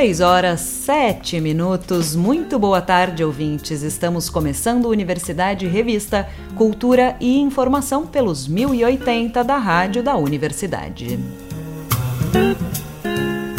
6 0.00 0.22
horas 0.22 0.60
7 0.60 1.42
minutos. 1.42 2.16
Muito 2.16 2.58
boa 2.58 2.80
tarde, 2.80 3.22
ouvintes. 3.22 3.82
Estamos 3.82 4.30
começando 4.30 4.86
Universidade 4.86 5.66
Revista, 5.66 6.26
Cultura 6.56 7.18
e 7.20 7.38
Informação 7.38 8.06
pelos 8.06 8.48
1080 8.48 9.44
da 9.44 9.58
Rádio 9.58 10.02
da 10.02 10.16
Universidade. 10.16 11.18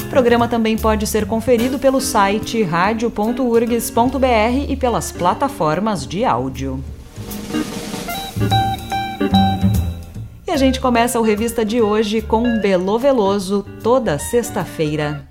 O 0.04 0.10
programa 0.10 0.48
também 0.48 0.76
pode 0.76 1.06
ser 1.06 1.28
conferido 1.28 1.78
pelo 1.78 2.02
site 2.02 2.64
radio.urgs.br 2.64 4.66
e 4.68 4.76
pelas 4.76 5.12
plataformas 5.12 6.08
de 6.08 6.26
áudio. 6.26 6.84
E 10.48 10.50
a 10.50 10.58
gente 10.58 10.82
começa 10.82 11.20
o 11.20 11.24
revista 11.24 11.64
de 11.64 11.84
hoje 11.84 12.20
com 12.20 12.60
Belo 12.60 12.98
Veloso 12.98 13.64
toda 13.84 14.18
sexta-feira. 14.18 15.31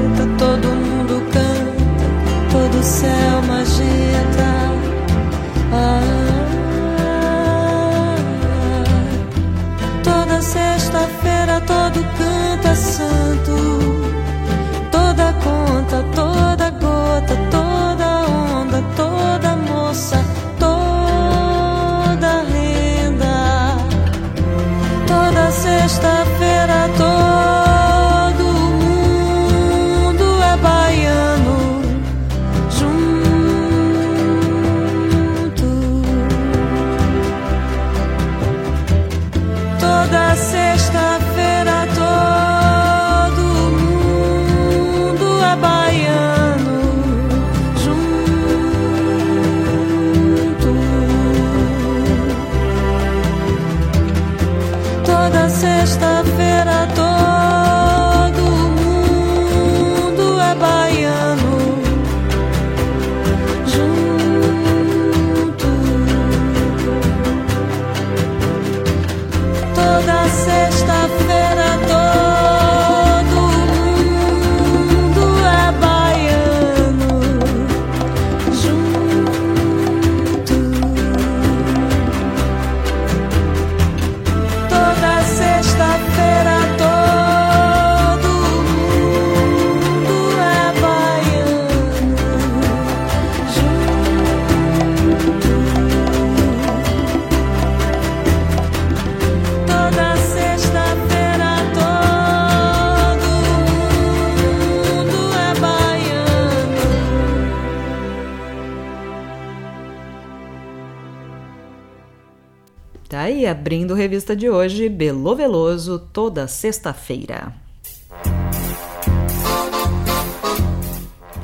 abrindo 113.69 113.93
revista 113.93 114.35
de 114.35 114.49
hoje, 114.49 114.89
Belo 114.89 115.37
Veloso, 115.37 115.99
toda 116.11 116.49
sexta-feira. 116.49 117.53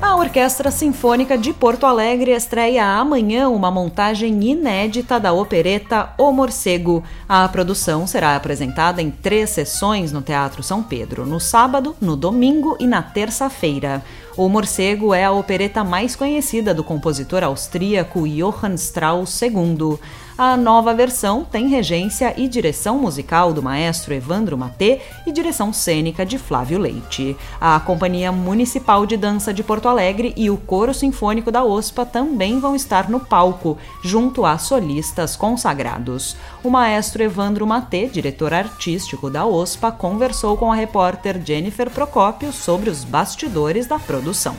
A 0.01 0.17
Orquestra 0.17 0.71
Sinfônica 0.71 1.37
de 1.37 1.53
Porto 1.53 1.85
Alegre 1.85 2.31
estreia 2.31 2.87
amanhã 2.87 3.51
uma 3.51 3.71
montagem 3.71 4.43
inédita 4.43 5.21
da 5.21 5.35
opereta 5.35 6.15
O 6.17 6.33
Morcego. 6.33 7.05
A 7.29 7.47
produção 7.47 8.07
será 8.07 8.35
apresentada 8.37 9.03
em 9.03 9.11
três 9.11 9.51
sessões 9.51 10.11
no 10.11 10.23
Teatro 10.23 10.63
São 10.63 10.83
Pedro, 10.83 11.27
no 11.27 11.39
sábado, 11.39 11.95
no 12.01 12.17
domingo 12.17 12.75
e 12.81 12.87
na 12.87 13.03
terça-feira. 13.03 14.03
O 14.35 14.49
Morcego 14.49 15.13
é 15.13 15.25
a 15.25 15.31
opereta 15.31 15.85
mais 15.85 16.17
conhecida 16.17 16.73
do 16.73 16.83
compositor 16.83 17.45
austríaco 17.45 18.27
Johann 18.27 18.77
Strauss 18.77 19.43
II. 19.43 19.99
A 20.37 20.57
nova 20.57 20.93
versão 20.93 21.45
tem 21.45 21.69
regência 21.69 22.35
e 22.37 22.49
direção 22.49 22.99
musical 22.99 23.53
do 23.53 23.63
maestro 23.63 24.13
Evandro 24.13 24.59
Matê 24.59 25.01
e 25.25 25.31
direção 25.31 25.73
cênica 25.73 26.27
de 26.27 26.39
Flávio 26.39 26.77
Leite. 26.77 27.37
A 27.61 27.79
Companhia 27.79 28.33
Municipal 28.33 29.07
de 29.07 29.17
Dança 29.17 29.55
de 29.55 29.63
Porto 29.63 29.89
Alegre 29.89 30.35
e 30.37 30.51
o 30.51 30.57
Coro 30.57 30.93
Sinfônico 30.93 31.53
da 31.53 31.63
OSPA 31.63 32.05
também 32.05 32.59
vão 32.59 32.75
estar 32.75 33.09
no 33.09 33.21
palco, 33.21 33.79
junto 34.03 34.45
a 34.45 34.59
solistas 34.59 35.37
consagrados. 35.37 36.37
O 36.65 36.69
maestro 36.69 37.23
Evandro 37.23 37.65
Matê, 37.65 38.09
diretor 38.09 38.53
artístico 38.53 39.31
da 39.31 39.47
OSPA, 39.47 39.93
conversou 39.93 40.57
com 40.57 40.73
a 40.73 40.75
repórter 40.75 41.41
Jennifer 41.45 41.89
Procópio 41.89 42.53
sobre 42.53 42.91
os 42.91 43.05
bastidores 43.05 43.87
da 43.87 44.01
produção. 44.01 44.57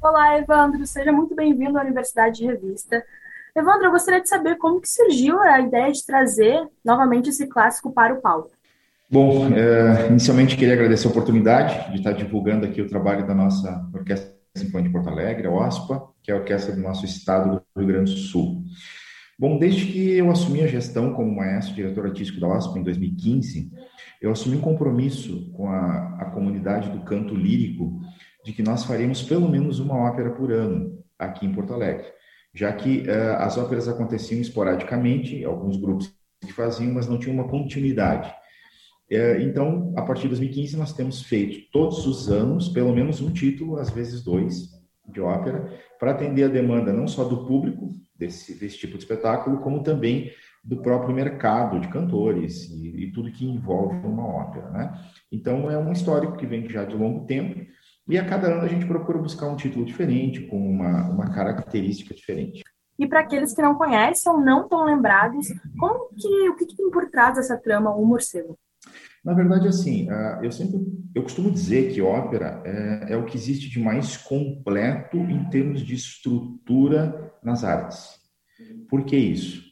Olá, 0.00 0.38
Evandro, 0.38 0.86
seja 0.86 1.10
muito 1.10 1.34
bem-vindo 1.34 1.78
à 1.78 1.80
Universidade 1.80 2.36
de 2.36 2.46
Revista. 2.46 3.02
Evandro, 3.56 3.86
eu 3.86 3.90
gostaria 3.90 4.20
de 4.20 4.28
saber 4.28 4.56
como 4.56 4.80
que 4.80 4.88
surgiu 4.88 5.40
a 5.40 5.60
ideia 5.60 5.90
de 5.92 6.04
trazer 6.04 6.66
novamente 6.84 7.30
esse 7.30 7.46
clássico 7.46 7.92
para 7.92 8.14
o 8.14 8.20
palco. 8.20 8.50
Bom, 9.10 9.48
é, 9.54 10.08
inicialmente 10.08 10.56
queria 10.56 10.74
agradecer 10.74 11.06
a 11.06 11.10
oportunidade 11.10 11.90
de 11.92 11.98
estar 11.98 12.12
divulgando 12.12 12.66
aqui 12.66 12.82
o 12.82 12.88
trabalho 12.88 13.26
da 13.26 13.34
nossa 13.34 13.88
Orquestra 13.92 14.34
Sinfônica 14.54 14.88
de 14.88 14.92
Porto 14.92 15.08
Alegre, 15.08 15.46
a 15.46 15.50
OSPA, 15.50 16.02
que 16.22 16.30
é 16.30 16.34
a 16.34 16.38
orquestra 16.38 16.74
do 16.74 16.82
nosso 16.82 17.06
estado 17.06 17.62
do 17.74 17.80
Rio 17.80 17.88
Grande 17.88 18.12
do 18.12 18.18
Sul. 18.18 18.64
Bom, 19.38 19.56
desde 19.56 19.86
que 19.86 20.12
eu 20.12 20.30
assumi 20.30 20.62
a 20.62 20.66
gestão 20.66 21.14
como 21.14 21.36
maestro 21.36 21.74
diretor 21.74 22.06
artístico 22.06 22.40
da 22.40 22.48
OSPA 22.48 22.80
em 22.80 22.82
2015, 22.82 23.70
eu 24.20 24.32
assumi 24.32 24.56
um 24.56 24.60
compromisso 24.60 25.50
com 25.52 25.70
a, 25.70 26.16
a 26.20 26.24
comunidade 26.26 26.90
do 26.90 27.00
canto 27.00 27.34
lírico 27.34 28.00
de 28.44 28.52
que 28.52 28.62
nós 28.62 28.84
faremos 28.84 29.22
pelo 29.22 29.48
menos 29.48 29.78
uma 29.78 29.96
ópera 29.96 30.30
por 30.30 30.52
ano 30.52 30.98
aqui 31.18 31.46
em 31.46 31.52
Porto 31.52 31.72
Alegre, 31.72 32.06
já 32.54 32.72
que 32.72 33.00
uh, 33.00 33.36
as 33.38 33.56
óperas 33.56 33.88
aconteciam 33.88 34.40
esporadicamente, 34.40 35.44
alguns 35.44 35.76
grupos 35.76 36.12
que 36.40 36.52
faziam, 36.52 36.92
mas 36.92 37.06
não 37.06 37.18
tinham 37.18 37.34
uma 37.34 37.48
continuidade. 37.48 38.28
Uh, 39.10 39.40
então, 39.40 39.92
a 39.96 40.02
partir 40.02 40.22
de 40.22 40.28
2015, 40.28 40.76
nós 40.76 40.92
temos 40.92 41.22
feito 41.22 41.70
todos 41.72 42.06
os 42.06 42.30
anos 42.30 42.68
pelo 42.68 42.94
menos 42.94 43.20
um 43.20 43.32
título, 43.32 43.78
às 43.78 43.90
vezes 43.90 44.22
dois, 44.22 44.68
de 45.06 45.20
ópera, 45.20 45.72
para 45.98 46.10
atender 46.10 46.44
a 46.44 46.48
demanda 46.48 46.92
não 46.92 47.08
só 47.08 47.24
do 47.24 47.46
público 47.46 47.90
desse, 48.16 48.58
desse 48.58 48.78
tipo 48.78 48.94
de 48.94 49.04
espetáculo, 49.04 49.58
como 49.58 49.82
também 49.82 50.30
do 50.62 50.82
próprio 50.82 51.14
mercado 51.14 51.80
de 51.80 51.88
cantores 51.88 52.68
e, 52.68 53.04
e, 53.04 53.12
tudo 53.12 53.32
que 53.32 53.46
envolve 53.46 53.96
uma 54.06 54.26
ópera, 54.26 54.70
né? 54.70 55.00
Então 55.32 55.70
é 55.70 55.78
um 55.78 55.92
histórico 55.92 56.36
que 56.36 56.46
vem 56.46 56.68
já 56.68 56.84
de 56.84 56.94
longo 56.94 57.24
tempo 57.24 57.64
e 58.08 58.16
a 58.16 58.24
cada 58.24 58.48
ano 58.48 58.62
a 58.62 58.68
gente 58.68 58.86
procura 58.86 59.18
buscar 59.18 59.48
um 59.48 59.56
título 59.56 59.84
diferente 59.84 60.40
com 60.46 60.56
uma, 60.56 61.10
uma 61.10 61.30
característica 61.30 62.14
diferente. 62.14 62.62
E 62.98 63.06
para 63.06 63.20
aqueles 63.20 63.54
que 63.54 63.62
não 63.62 63.76
conhecem 63.76 64.32
ou 64.32 64.40
não 64.40 64.62
estão 64.62 64.84
lembrados, 64.84 65.46
como 65.78 66.08
que 66.16 66.48
o 66.48 66.56
que, 66.56 66.66
que 66.66 66.76
tem 66.76 66.90
por 66.90 67.08
trás 67.10 67.36
dessa 67.36 67.56
trama 67.56 67.94
O 67.94 68.04
Morcego? 68.04 68.58
Na 69.24 69.34
verdade, 69.34 69.68
assim, 69.68 70.08
ah, 70.10 70.40
eu 70.42 70.50
sempre 70.50 70.78
eu 71.14 71.22
costumo 71.22 71.50
dizer 71.50 71.92
que 71.92 72.00
ópera 72.00 72.62
é, 72.64 73.12
é, 73.12 73.16
o 73.16 73.24
que 73.24 73.36
existe 73.36 73.68
de 73.68 73.80
mais 73.80 74.16
completo 74.16 75.16
em 75.16 75.48
termos 75.50 75.82
de 75.82 75.94
estrutura 75.94 77.32
nas 77.42 77.64
artes. 77.64 78.18
Por 78.88 79.04
que 79.04 79.16
isso? 79.16 79.62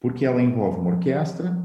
Porque 0.00 0.24
ela 0.24 0.42
envolve 0.42 0.80
uma 0.80 0.94
orquestra, 0.94 1.56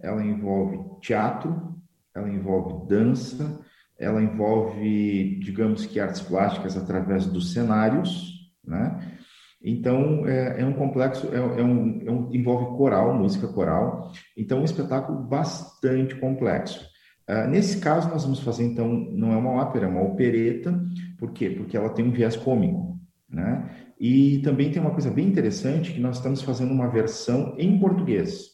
ela 0.00 0.24
envolve 0.24 0.78
teatro, 1.00 1.76
ela 2.14 2.28
envolve 2.28 2.86
dança, 2.88 3.60
ela 3.98 4.22
envolve, 4.22 5.40
digamos 5.40 5.84
que 5.84 5.98
artes 5.98 6.20
plásticas 6.20 6.76
através 6.76 7.26
dos 7.26 7.52
cenários, 7.52 8.38
né? 8.64 9.16
Então, 9.62 10.24
é, 10.26 10.60
é 10.60 10.64
um 10.64 10.72
complexo, 10.72 11.28
é, 11.32 11.36
é, 11.36 11.64
um, 11.64 12.00
é, 12.06 12.10
um, 12.10 12.32
envolve 12.32 12.76
coral, 12.76 13.12
música 13.14 13.48
coral. 13.48 14.12
Então, 14.36 14.60
um 14.60 14.64
espetáculo 14.64 15.18
bastante 15.18 16.14
complexo. 16.14 16.86
Uh, 17.28 17.48
nesse 17.48 17.78
caso, 17.80 18.08
nós 18.08 18.22
vamos 18.22 18.40
fazer, 18.40 18.64
então, 18.64 18.88
não 18.88 19.32
é 19.32 19.36
uma 19.36 19.50
ópera, 19.50 19.86
é 19.86 19.88
uma 19.88 20.02
opereta. 20.02 20.80
Por 21.18 21.32
quê? 21.32 21.50
Porque 21.50 21.76
ela 21.76 21.90
tem 21.90 22.04
um 22.04 22.12
viés 22.12 22.36
cômico, 22.36 22.98
né? 23.28 23.68
E 24.00 24.38
também 24.38 24.70
tem 24.70 24.80
uma 24.80 24.92
coisa 24.92 25.10
bem 25.10 25.26
interessante, 25.26 25.92
que 25.92 26.00
nós 26.00 26.16
estamos 26.16 26.40
fazendo 26.40 26.72
uma 26.72 26.88
versão 26.88 27.54
em 27.58 27.78
português, 27.80 28.44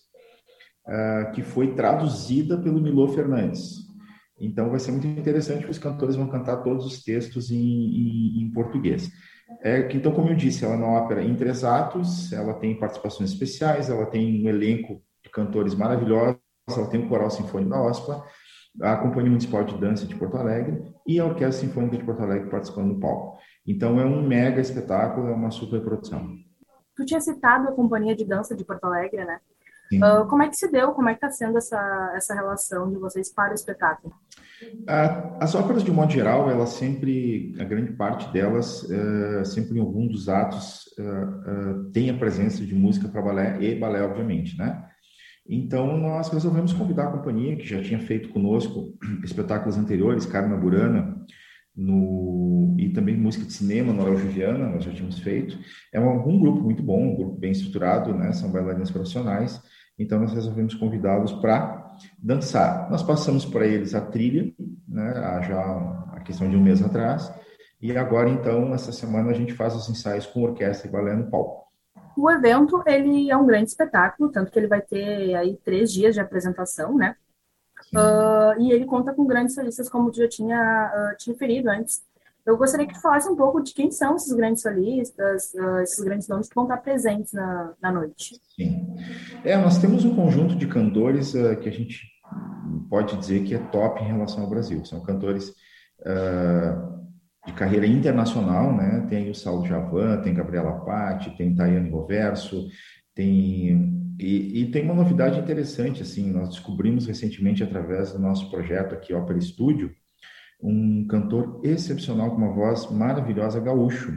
uh, 0.88 1.30
que 1.32 1.42
foi 1.42 1.74
traduzida 1.74 2.56
pelo 2.56 2.80
Milô 2.80 3.08
Fernandes. 3.08 3.83
Então, 4.38 4.70
vai 4.70 4.80
ser 4.80 4.90
muito 4.92 5.06
interessante 5.06 5.64
que 5.64 5.70
os 5.70 5.78
cantores 5.78 6.16
vão 6.16 6.26
cantar 6.28 6.62
todos 6.62 6.84
os 6.84 7.02
textos 7.02 7.50
em, 7.50 7.56
em, 7.56 8.42
em 8.42 8.50
português. 8.52 9.10
É, 9.62 9.88
então, 9.92 10.12
como 10.12 10.30
eu 10.30 10.34
disse, 10.34 10.64
ela 10.64 10.74
é 10.74 10.76
uma 10.76 10.98
ópera 10.98 11.22
em 11.22 11.34
três 11.34 11.64
atos, 11.64 12.32
ela 12.32 12.54
tem 12.54 12.78
participações 12.78 13.30
especiais, 13.30 13.90
ela 13.90 14.06
tem 14.06 14.44
um 14.44 14.48
elenco 14.48 15.02
de 15.22 15.30
cantores 15.30 15.74
maravilhosos, 15.74 16.38
ela 16.68 16.88
tem 16.88 17.04
o 17.04 17.08
Coral 17.08 17.30
Sinfônico 17.30 17.70
da 17.70 17.82
OSPA, 17.82 18.24
a 18.80 18.96
Companhia 18.96 19.30
Municipal 19.30 19.64
de 19.64 19.78
Dança 19.78 20.06
de 20.06 20.16
Porto 20.16 20.36
Alegre 20.36 20.82
e 21.06 21.20
a 21.20 21.24
Orquestra 21.24 21.66
Sinfônica 21.66 21.96
de 21.96 22.04
Porto 22.04 22.22
Alegre 22.22 22.50
participando 22.50 22.94
do 22.94 23.00
palco. 23.00 23.38
Então, 23.66 24.00
é 24.00 24.04
um 24.04 24.26
mega 24.26 24.60
espetáculo, 24.60 25.28
é 25.28 25.32
uma 25.32 25.50
super 25.50 25.80
produção. 25.80 26.36
Tu 26.96 27.04
tinha 27.04 27.20
citado 27.20 27.68
a 27.68 27.72
Companhia 27.72 28.14
de 28.14 28.24
Dança 28.24 28.54
de 28.54 28.64
Porto 28.64 28.84
Alegre, 28.84 29.24
né? 29.24 29.40
Uh, 29.92 30.26
como 30.28 30.42
é 30.42 30.48
que 30.48 30.56
se 30.56 30.70
deu, 30.70 30.92
como 30.92 31.08
é 31.08 31.14
que 31.14 31.24
está 31.24 31.30
sendo 31.30 31.58
essa, 31.58 32.12
essa 32.16 32.34
relação 32.34 32.90
de 32.90 32.96
vocês 32.96 33.32
para 33.32 33.52
o 33.52 33.54
espetáculo? 33.54 34.14
as 35.40 35.54
óperas, 35.54 35.82
de 35.82 35.90
modo 35.90 36.12
geral, 36.12 36.48
elas 36.48 36.70
sempre, 36.70 37.54
a 37.58 37.64
grande 37.64 37.92
parte 37.92 38.32
delas, 38.32 38.82
uh, 38.84 39.44
sempre 39.44 39.76
em 39.76 39.80
algum 39.80 40.06
dos 40.06 40.28
atos, 40.28 40.86
uh, 40.98 41.90
tem 41.92 42.08
a 42.08 42.16
presença 42.16 42.64
de 42.64 42.74
música 42.74 43.08
para 43.08 43.20
balé 43.20 43.58
e 43.60 43.74
balé, 43.78 44.02
obviamente, 44.02 44.56
né? 44.56 44.84
Então, 45.46 45.98
nós 45.98 46.30
resolvemos 46.30 46.72
convidar 46.72 47.08
a 47.08 47.12
companhia, 47.12 47.56
que 47.56 47.66
já 47.66 47.82
tinha 47.82 48.00
feito 48.00 48.30
conosco 48.30 48.96
espetáculos 49.22 49.76
anteriores, 49.76 50.24
Carmen 50.24 50.58
Burana, 50.58 51.22
no, 51.76 52.76
e 52.78 52.90
também 52.90 53.16
música 53.16 53.44
de 53.44 53.52
cinema 53.52 53.92
no 53.92 54.00
Araújo 54.00 54.28
Viana, 54.28 54.70
nós 54.70 54.84
já 54.84 54.92
tínhamos 54.92 55.18
feito. 55.18 55.58
É 55.92 56.00
um, 56.00 56.28
um, 56.28 56.38
grupo 56.38 56.62
muito 56.62 56.82
bom, 56.82 57.12
um 57.12 57.16
grupo 57.16 57.38
bem 57.38 57.50
estruturado, 57.50 58.14
né? 58.14 58.32
São 58.32 58.50
bailarinos 58.50 58.90
profissionais. 58.90 59.60
Então, 59.98 60.20
nós 60.20 60.32
resolvemos 60.32 60.74
convidá-los 60.74 61.32
para 61.32 61.94
dançar. 62.18 62.90
Nós 62.90 63.02
passamos 63.02 63.44
para 63.44 63.66
eles 63.66 63.94
a 63.94 64.00
trilha, 64.00 64.52
né? 64.88 65.42
já 65.42 65.60
a 66.12 66.20
questão 66.20 66.48
de 66.48 66.56
um 66.56 66.62
mês 66.62 66.82
atrás. 66.82 67.32
E 67.80 67.96
agora, 67.96 68.28
então, 68.28 68.74
essa 68.74 68.92
semana 68.92 69.30
a 69.30 69.34
gente 69.34 69.52
faz 69.52 69.74
os 69.74 69.88
ensaios 69.88 70.26
com 70.26 70.42
orquestra 70.42 70.88
e 70.88 70.90
balé 70.90 71.14
no 71.14 71.30
palco. 71.30 71.64
O 72.16 72.30
evento, 72.30 72.82
ele 72.86 73.30
é 73.30 73.36
um 73.36 73.46
grande 73.46 73.70
espetáculo, 73.70 74.30
tanto 74.30 74.50
que 74.50 74.58
ele 74.58 74.68
vai 74.68 74.80
ter 74.80 75.34
aí 75.34 75.56
três 75.64 75.92
dias 75.92 76.14
de 76.14 76.20
apresentação, 76.20 76.96
né? 76.96 77.16
Uh, 77.92 78.60
e 78.60 78.72
ele 78.72 78.86
conta 78.86 79.12
com 79.12 79.26
grandes 79.26 79.54
solistas, 79.54 79.88
como 79.88 80.10
tu 80.10 80.18
já 80.18 80.28
tinha 80.28 80.90
uh, 81.12 81.16
te 81.16 81.30
referido 81.30 81.68
antes. 81.68 82.02
Eu 82.46 82.56
gostaria 82.58 82.86
que 82.86 83.00
falasse 83.00 83.28
um 83.28 83.36
pouco 83.36 83.62
de 83.62 83.72
quem 83.72 83.90
são 83.90 84.16
esses 84.16 84.32
grandes 84.32 84.62
solistas, 84.62 85.52
uh, 85.54 85.80
esses 85.80 86.04
grandes 86.04 86.28
nomes 86.28 86.48
que 86.48 86.54
vão 86.54 86.64
estar 86.64 86.76
presentes 86.78 87.32
na, 87.32 87.72
na 87.80 87.90
noite. 87.92 88.38
Sim. 88.54 88.94
É, 89.42 89.56
nós 89.56 89.78
temos 89.78 90.04
um 90.04 90.14
conjunto 90.14 90.54
de 90.54 90.66
cantores 90.66 91.32
que 91.32 91.68
a 91.68 91.72
gente 91.72 92.02
pode 92.90 93.16
dizer 93.16 93.44
que 93.44 93.54
é 93.54 93.58
top 93.58 94.02
em 94.02 94.06
relação 94.08 94.42
ao 94.42 94.50
Brasil. 94.50 94.84
São 94.84 95.00
cantores 95.00 95.52
de 97.46 97.52
carreira 97.52 97.86
internacional, 97.86 98.74
né? 98.74 99.06
Tem 99.08 99.30
o 99.30 99.34
Saulo 99.34 99.66
Javan, 99.66 100.20
tem 100.22 100.34
Gabriela 100.34 100.84
Patti, 100.84 101.36
tem 101.36 101.54
Tayane 101.54 101.90
Roverso, 101.90 102.68
tem 103.14 103.94
e, 104.18 104.62
e, 104.62 104.70
tem 104.70 104.84
uma 104.84 104.94
novidade 104.94 105.40
interessante, 105.40 106.02
assim, 106.02 106.30
nós 106.30 106.50
descobrimos 106.50 107.06
recentemente 107.06 107.64
através 107.64 108.12
do 108.12 108.18
nosso 108.20 108.48
projeto 108.48 108.94
aqui, 108.94 109.12
Opera 109.12 109.40
Studio, 109.40 109.90
um 110.64 111.06
cantor 111.06 111.60
excepcional 111.62 112.30
com 112.30 112.36
uma 112.38 112.52
voz 112.52 112.90
maravilhosa, 112.90 113.60
gaúcho, 113.60 114.10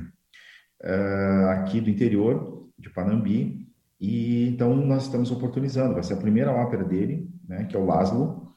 uh, 0.83 1.50
aqui 1.50 1.81
do 1.81 1.89
interior 1.89 2.69
de 2.79 2.89
Panambi, 2.89 3.67
e 4.00 4.48
então 4.48 4.74
nós 4.75 5.03
estamos 5.03 5.29
oportunizando, 5.29 5.95
vai 5.95 6.03
ser 6.03 6.13
a 6.13 6.17
primeira 6.17 6.51
ópera 6.51 6.86
dele, 6.86 7.27
né, 7.48 7.65
que 7.65 7.75
é 7.75 7.79
o 7.79 7.86
Laszlo, 7.86 8.48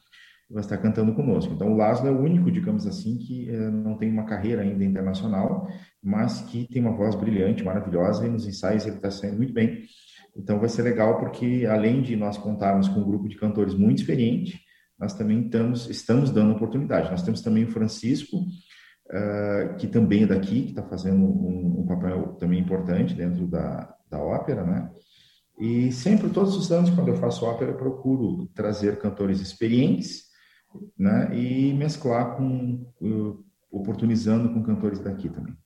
vai 0.49 0.61
estar 0.61 0.77
cantando 0.77 1.13
conosco. 1.13 1.53
Então 1.53 1.73
o 1.73 1.75
Laszlo 1.75 2.07
é 2.07 2.11
o 2.11 2.19
único, 2.19 2.51
digamos 2.51 2.87
assim, 2.87 3.17
que 3.17 3.49
uh, 3.49 3.71
não 3.71 3.97
tem 3.97 4.09
uma 4.09 4.23
carreira 4.23 4.61
ainda 4.61 4.85
internacional, 4.85 5.67
mas 6.01 6.41
que 6.41 6.67
tem 6.71 6.81
uma 6.81 6.95
voz 6.95 7.15
brilhante, 7.15 7.63
maravilhosa, 7.63 8.25
e 8.25 8.29
nos 8.29 8.47
ensaios 8.47 8.85
ele 8.85 8.95
está 8.95 9.11
saindo 9.11 9.37
muito 9.37 9.53
bem. 9.53 9.83
Então 10.37 10.59
vai 10.59 10.69
ser 10.69 10.83
legal 10.83 11.19
porque 11.19 11.67
além 11.69 12.01
de 12.01 12.15
nós 12.15 12.37
contarmos 12.37 12.87
com 12.87 13.01
um 13.01 13.05
grupo 13.05 13.27
de 13.27 13.35
cantores 13.35 13.73
muito 13.73 13.99
experiente, 13.99 14.60
nós 15.01 15.15
também 15.15 15.41
estamos, 15.41 15.89
estamos 15.89 16.29
dando 16.29 16.53
oportunidade. 16.53 17.09
Nós 17.09 17.23
temos 17.23 17.41
também 17.41 17.63
o 17.63 17.71
Francisco, 17.71 18.37
uh, 18.37 19.75
que 19.77 19.87
também 19.87 20.23
é 20.23 20.27
daqui, 20.27 20.61
que 20.61 20.69
está 20.69 20.83
fazendo 20.83 21.25
um, 21.25 21.79
um, 21.79 21.85
papel 21.87 22.35
também 22.35 22.59
importante 22.59 23.15
dentro 23.15 23.47
da, 23.47 23.91
da 24.07 24.19
ópera, 24.19 24.63
né? 24.63 24.91
E 25.59 25.91
sempre, 25.91 26.29
todos 26.29 26.55
os 26.55 26.71
anos, 26.71 26.91
quando 26.91 27.07
eu 27.07 27.15
faço 27.15 27.45
ópera, 27.45 27.71
eu 27.71 27.77
procuro 27.77 28.45
trazer 28.53 28.99
cantores 28.99 29.41
experientes, 29.41 30.25
né? 30.95 31.35
E 31.35 31.73
mesclar 31.73 32.37
com, 32.37 32.85
uh, 33.01 33.43
oportunizando 33.71 34.53
com 34.53 34.61
cantores 34.61 34.99
daqui 34.99 35.29
também. 35.29 35.57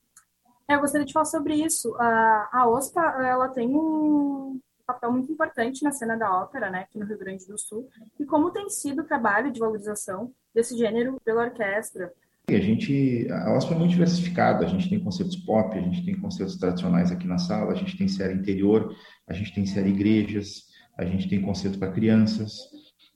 É, 0.70 0.76
eu 0.76 0.80
gostaria 0.80 1.06
de 1.06 1.12
falar 1.12 1.26
sobre 1.26 1.56
isso. 1.56 1.94
A, 1.96 2.50
a 2.54 2.70
OSPA, 2.70 3.02
ela 3.02 3.50
tem 3.50 3.68
um 3.68 4.62
papel 4.86 5.12
muito 5.12 5.32
importante 5.32 5.84
na 5.84 5.92
cena 5.92 6.16
da 6.16 6.42
ópera, 6.42 6.70
né, 6.70 6.80
aqui 6.80 6.98
no 6.98 7.06
Rio 7.06 7.18
Grande 7.18 7.46
do 7.48 7.58
Sul. 7.58 7.90
E 8.20 8.26
como 8.26 8.52
tem 8.52 8.70
sido 8.70 9.02
o 9.02 9.06
trabalho 9.06 9.52
de 9.52 9.60
valorização 9.60 10.32
desse 10.54 10.78
gênero 10.78 11.20
pela 11.24 11.46
orquestra? 11.46 12.14
A 12.48 12.60
gente, 12.60 13.28
a 13.32 13.56
OSPA 13.56 13.74
é 13.74 13.78
muito 13.78 13.92
diversificada. 13.92 14.66
A 14.66 14.68
gente 14.68 14.88
tem 14.88 15.00
concertos 15.00 15.36
pop, 15.36 15.76
a 15.76 15.82
gente 15.82 16.06
tem 16.06 16.16
concertos 16.20 16.58
tradicionais 16.58 17.12
aqui 17.12 17.28
na 17.28 17.40
sala, 17.40 17.72
a 17.72 17.76
gente 17.76 17.98
tem 17.98 18.08
série 18.08 18.36
interior, 18.36 18.96
a 19.28 19.34
gente 19.34 19.54
tem 19.54 19.66
série 19.66 19.90
igrejas, 19.90 20.66
a 20.96 21.04
gente 21.04 21.28
tem 21.28 21.42
concerto 21.42 21.80
para 21.80 21.92
crianças. 21.92 22.60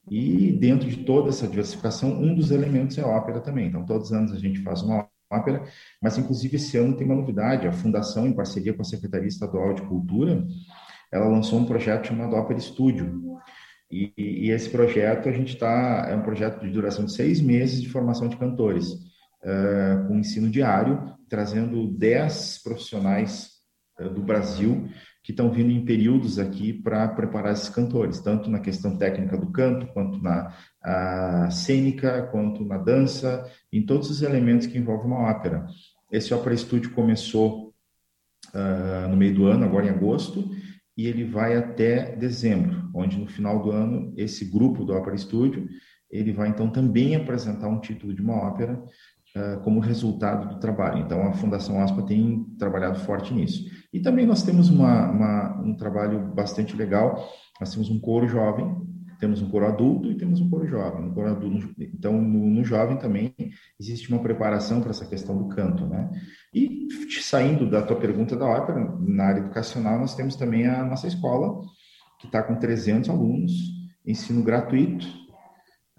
E 0.10 0.52
dentro 0.54 0.90
de 0.90 1.04
toda 1.04 1.30
essa 1.30 1.48
diversificação, 1.48 2.12
um 2.12 2.34
dos 2.34 2.50
elementos 2.50 2.98
é 2.98 3.02
a 3.02 3.08
ópera 3.08 3.40
também. 3.40 3.68
Então, 3.68 3.86
todos 3.86 4.08
os 4.08 4.14
anos 4.14 4.32
a 4.32 4.40
gente 4.40 4.64
faz 4.64 4.82
uma 4.82 5.08
ópera, 5.32 5.64
mas 6.02 6.18
inclusive 6.18 6.56
esse 6.56 6.76
ano 6.78 6.98
tem 6.98 7.06
uma 7.06 7.16
novidade, 7.16 7.68
a 7.68 7.72
Fundação, 7.72 8.26
em 8.26 8.34
parceria 8.34 8.74
com 8.74 8.82
a 8.82 8.86
Secretaria 8.86 9.28
Estadual 9.28 9.76
de 9.76 9.84
Cultura, 9.84 10.44
ela 11.12 11.28
lançou 11.28 11.60
um 11.60 11.66
projeto 11.66 12.08
chamado 12.08 12.36
Ópera 12.36 12.60
Estúdio, 12.60 13.40
e, 13.92 14.14
e, 14.18 14.52
esse 14.52 14.70
projeto 14.70 15.28
a 15.28 15.32
gente 15.32 15.56
está, 15.56 16.06
é 16.08 16.16
um 16.16 16.22
projeto 16.22 16.62
de 16.62 16.72
duração 16.72 17.06
de 17.06 17.14
seis 17.14 17.42
meses 17.42 17.82
de 17.82 17.90
formação 17.90 18.28
de 18.28 18.38
cantores, 18.38 18.92
uh, 18.92 20.08
com 20.08 20.20
ensino 20.20 20.48
diário, 20.48 21.16
trazendo 21.28 21.88
dez 21.88 22.62
profissionais 22.64 23.50
uh, 24.00 24.10
do 24.10 24.22
Brasil 24.22 24.88
que 25.24 25.32
estão 25.32 25.52
vindo 25.52 25.72
em 25.72 25.86
períodos 25.86 26.40
aqui 26.40 26.74
para 26.74 27.08
preparar 27.08 27.54
esses 27.54 27.70
cantores, 27.70 28.20
tanto 28.20 28.50
na 28.50 28.60
questão 28.60 28.98
técnica 28.98 29.38
do 29.38 29.52
canto, 29.52 29.86
quanto 29.88 30.20
na 30.22 30.52
cênica, 31.52 32.24
quanto 32.32 32.66
na 32.66 32.78
dança, 32.78 33.46
em 33.72 33.86
todos 33.86 34.10
os 34.10 34.22
elementos 34.24 34.66
que 34.66 34.78
envolvem 34.78 35.08
uma 35.08 35.30
ópera. 35.30 35.68
Esse 36.12 36.34
Ópera 36.34 36.56
Estúdio 36.56 36.94
começou 36.94 37.74
uh, 38.56 39.08
no 39.08 39.18
meio 39.18 39.36
do 39.36 39.46
ano, 39.46 39.66
agora 39.66 39.86
em 39.86 39.90
agosto, 39.90 40.50
e 41.00 41.08
ele 41.08 41.24
vai 41.24 41.56
até 41.56 42.14
dezembro, 42.14 42.90
onde 42.94 43.18
no 43.18 43.26
final 43.26 43.64
do 43.64 43.72
ano 43.72 44.14
esse 44.18 44.44
grupo 44.44 44.84
do 44.84 44.92
Ópera 44.92 45.16
Estúdio 45.16 45.66
ele 46.12 46.34
vai 46.34 46.50
então 46.50 46.70
também 46.70 47.16
apresentar 47.16 47.70
um 47.70 47.80
título 47.80 48.14
de 48.14 48.22
uma 48.22 48.36
ópera 48.36 48.84
uh, 49.34 49.62
como 49.62 49.80
resultado 49.80 50.50
do 50.50 50.60
trabalho. 50.60 51.00
Então 51.00 51.26
a 51.26 51.32
Fundação 51.32 51.80
Aspa 51.80 52.02
tem 52.02 52.44
trabalhado 52.58 53.00
forte 53.00 53.34
nisso. 53.34 53.64
E 53.94 54.02
também 54.02 54.26
nós 54.26 54.44
temos 54.44 54.70
uma, 54.70 55.10
uma, 55.10 55.62
um 55.62 55.74
trabalho 55.74 56.34
bastante 56.36 56.76
legal. 56.76 57.32
Nós 57.62 57.72
temos 57.72 57.90
um 57.90 57.98
coro 57.98 58.28
jovem, 58.28 58.70
temos 59.22 59.42
um 59.42 59.50
coro 59.50 59.68
adulto 59.68 60.12
e 60.12 60.18
temos 60.18 60.42
um 60.42 60.50
coro 60.50 60.68
jovem. 60.68 61.06
No 61.06 61.14
coro 61.14 61.30
adulto, 61.30 61.74
então 61.80 62.22
no, 62.22 62.46
no 62.46 62.64
jovem 62.66 62.98
também 62.98 63.34
existe 63.80 64.12
uma 64.12 64.22
preparação 64.22 64.82
para 64.82 64.90
essa 64.90 65.06
questão 65.06 65.38
do 65.38 65.48
canto, 65.48 65.88
né? 65.88 66.10
E 66.54 66.88
saindo 67.22 67.70
da 67.70 67.82
tua 67.82 68.00
pergunta 68.00 68.36
da 68.36 68.46
ópera, 68.46 68.80
na 69.00 69.26
área 69.26 69.40
educacional 69.40 70.00
nós 70.00 70.16
temos 70.16 70.36
também 70.36 70.68
a 70.68 70.84
nossa 70.84 71.08
escola 71.08 71.62
que 72.20 72.28
está 72.28 72.44
com 72.44 72.56
300 72.56 73.10
alunos, 73.10 73.52
ensino 74.06 74.44
gratuito 74.44 75.08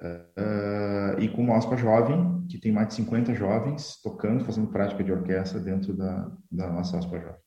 Uh, 0.01 1.21
e 1.21 1.29
com 1.29 1.43
uma 1.43 1.59
OSPA 1.59 1.77
jovem, 1.77 2.47
que 2.49 2.59
tem 2.59 2.73
mais 2.73 2.89
de 2.89 2.95
50 2.95 3.35
jovens 3.35 4.01
tocando, 4.03 4.45
fazendo 4.47 4.69
prática 4.69 5.05
de 5.05 5.13
orquestra 5.13 5.61
dentro 5.61 5.93
da, 5.93 6.33
da 6.51 6.71
nossa 6.71 6.97
OSPA 6.97 7.21
jovem. 7.21 7.41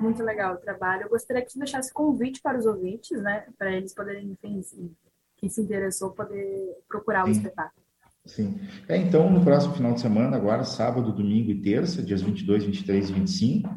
Muito 0.00 0.22
legal 0.24 0.54
o 0.54 0.58
trabalho. 0.58 1.04
Eu 1.04 1.08
gostaria 1.08 1.44
que 1.44 1.52
você 1.52 1.58
deixasse 1.58 1.92
convite 1.92 2.40
para 2.42 2.58
os 2.58 2.66
ouvintes, 2.66 3.22
né, 3.22 3.46
para 3.56 3.70
eles 3.70 3.94
poderem, 3.94 4.36
enfim, 4.42 4.60
quem 5.36 5.48
se 5.48 5.60
interessou, 5.60 6.10
poder 6.10 6.76
procurar 6.88 7.24
Sim. 7.24 7.30
o 7.30 7.32
espetáculo. 7.32 7.86
Sim. 8.26 8.60
É, 8.88 8.96
então, 8.96 9.30
no 9.30 9.42
próximo 9.42 9.74
final 9.74 9.94
de 9.94 10.00
semana, 10.00 10.36
agora, 10.36 10.64
sábado, 10.64 11.12
domingo 11.12 11.50
e 11.50 11.60
terça, 11.60 12.02
dias 12.02 12.22
22, 12.22 12.64
23 12.64 13.10
e 13.10 13.12
25, 13.12 13.70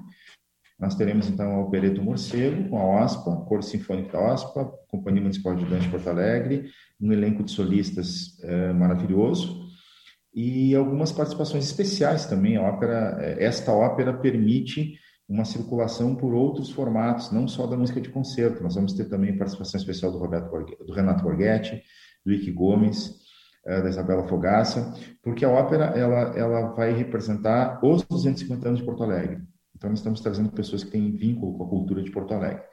nós 0.80 0.96
teremos 0.96 1.30
então 1.30 1.60
o 1.60 1.64
Opereto 1.64 2.02
Morcego, 2.02 2.70
com 2.70 2.78
a 2.78 3.04
OSPA, 3.04 3.46
Coro 3.48 3.64
Sinfônico 3.64 4.12
da 4.12 4.34
OSPA, 4.34 4.66
Companhia 4.90 5.22
Municipal 5.22 5.56
de 5.56 5.66
Dança 5.66 5.84
de 5.84 5.90
Porto 5.90 6.10
Alegre, 6.10 6.70
um 7.00 7.12
elenco 7.12 7.44
de 7.44 7.52
solistas 7.52 8.38
é, 8.44 8.74
maravilhoso 8.74 9.64
e 10.34 10.74
algumas 10.74 11.12
participações 11.12 11.66
especiais 11.66 12.26
também. 12.26 12.58
A 12.58 12.64
ópera, 12.64 13.18
eh, 13.22 13.46
esta 13.46 13.72
ópera 13.72 14.14
permite 14.14 14.98
uma 15.30 15.46
circulação 15.46 16.16
por 16.16 16.34
outros 16.34 16.72
formatos, 16.72 17.32
não 17.32 17.48
só 17.48 17.68
da 17.68 17.78
música 17.78 18.02
de 18.02 18.10
concerto. 18.10 18.64
Nós 18.64 18.76
vamos 18.76 18.94
ter 18.94 19.06
também 19.06 19.38
participação 19.38 19.80
especial 19.80 20.12
do, 20.12 20.18
Roberto, 20.18 20.50
do 20.86 20.94
Renato 20.94 21.24
Borghetti, 21.24 21.82
do 22.26 22.34
Ike 22.34 22.52
Gomes, 22.52 23.23
da 23.66 23.90
Isabela 23.90 24.28
Fogaça, 24.28 24.94
porque 25.22 25.46
a 25.46 25.50
ópera 25.50 25.86
ela, 25.98 26.38
ela 26.38 26.74
vai 26.74 26.92
representar 26.92 27.80
os 27.84 28.04
250 28.04 28.68
anos 28.68 28.80
de 28.80 28.86
Porto 28.86 29.04
Alegre. 29.04 29.42
Então, 29.76 29.90
nós 29.90 30.00
estamos 30.00 30.22
trazendo 30.22 30.52
pessoas 30.52 30.84
que 30.84 30.92
têm 30.92 31.16
vínculo 31.16 31.58
com 31.58 31.64
a 31.64 31.70
cultura 31.70 32.04
de 32.04 32.12
Porto 32.12 32.34
Alegre. 32.34 32.64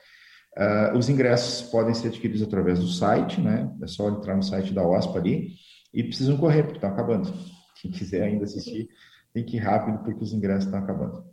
Uh, 0.56 0.96
os 0.96 1.08
ingressos 1.08 1.70
podem 1.70 1.94
ser 1.94 2.08
adquiridos 2.08 2.42
através 2.42 2.80
do 2.80 2.88
site, 2.88 3.40
né? 3.40 3.72
É 3.82 3.86
só 3.86 4.08
entrar 4.08 4.36
no 4.36 4.42
site 4.42 4.74
da 4.74 4.86
OSPA 4.86 5.18
ali 5.18 5.48
e 5.94 6.02
precisam 6.02 6.36
correr, 6.36 6.64
porque 6.64 6.78
estão 6.78 6.90
acabando. 6.90 7.32
Quem 7.80 7.90
quiser 7.90 8.22
ainda 8.22 8.44
assistir, 8.44 8.88
tem 9.32 9.44
que 9.44 9.56
ir 9.56 9.60
rápido, 9.60 10.02
porque 10.02 10.22
os 10.22 10.32
ingressos 10.32 10.64
estão 10.64 10.80
acabando. 10.80 11.24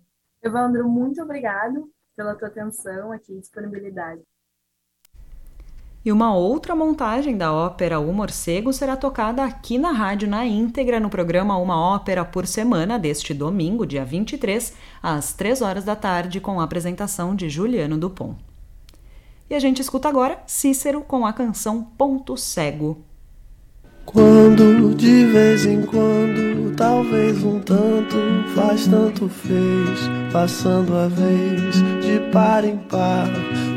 Evandro, 0.44 0.88
muito 0.88 1.22
obrigado 1.22 1.92
pela 2.16 2.36
tua 2.36 2.48
atenção 2.48 3.12
aqui 3.12 3.40
disponibilidade. 3.40 4.22
E 6.08 6.12
uma 6.14 6.34
outra 6.34 6.74
montagem 6.74 7.36
da 7.36 7.52
ópera 7.52 8.00
O 8.00 8.14
Morcego 8.14 8.72
será 8.72 8.96
tocada 8.96 9.44
aqui 9.44 9.78
na 9.78 9.92
rádio 9.92 10.26
na 10.26 10.46
íntegra 10.46 11.02
no 11.02 11.10
programa 11.10 11.58
Uma 11.58 11.78
Ópera 11.78 12.24
por 12.24 12.48
Semana 12.48 12.98
deste 12.98 13.34
domingo, 13.34 13.86
dia 13.86 14.06
23, 14.06 14.74
às 15.04 15.34
3 15.34 15.62
horas 15.62 15.84
da 15.84 15.98
tarde, 15.98 16.40
com 16.40 16.62
a 16.62 16.64
apresentação 16.64 17.36
de 17.36 17.50
Juliano 17.50 17.98
Dupont. 17.98 18.38
E 19.50 19.54
a 19.54 19.60
gente 19.60 19.82
escuta 19.82 20.08
agora 20.08 20.42
Cícero 20.48 21.02
com 21.02 21.26
a 21.26 21.34
canção 21.34 21.84
Ponto 21.84 22.38
Cego. 22.38 23.04
Quando 24.08 24.96
de 24.96 25.26
vez 25.26 25.66
em 25.66 25.82
quando, 25.82 26.74
talvez 26.78 27.44
um 27.44 27.60
tanto, 27.60 28.16
faz 28.56 28.88
tanto 28.88 29.28
fez, 29.28 30.00
passando 30.32 30.96
a 30.96 31.10
vez 31.10 31.76
de 31.76 32.32
par 32.32 32.64
em 32.64 32.78
par. 32.78 33.28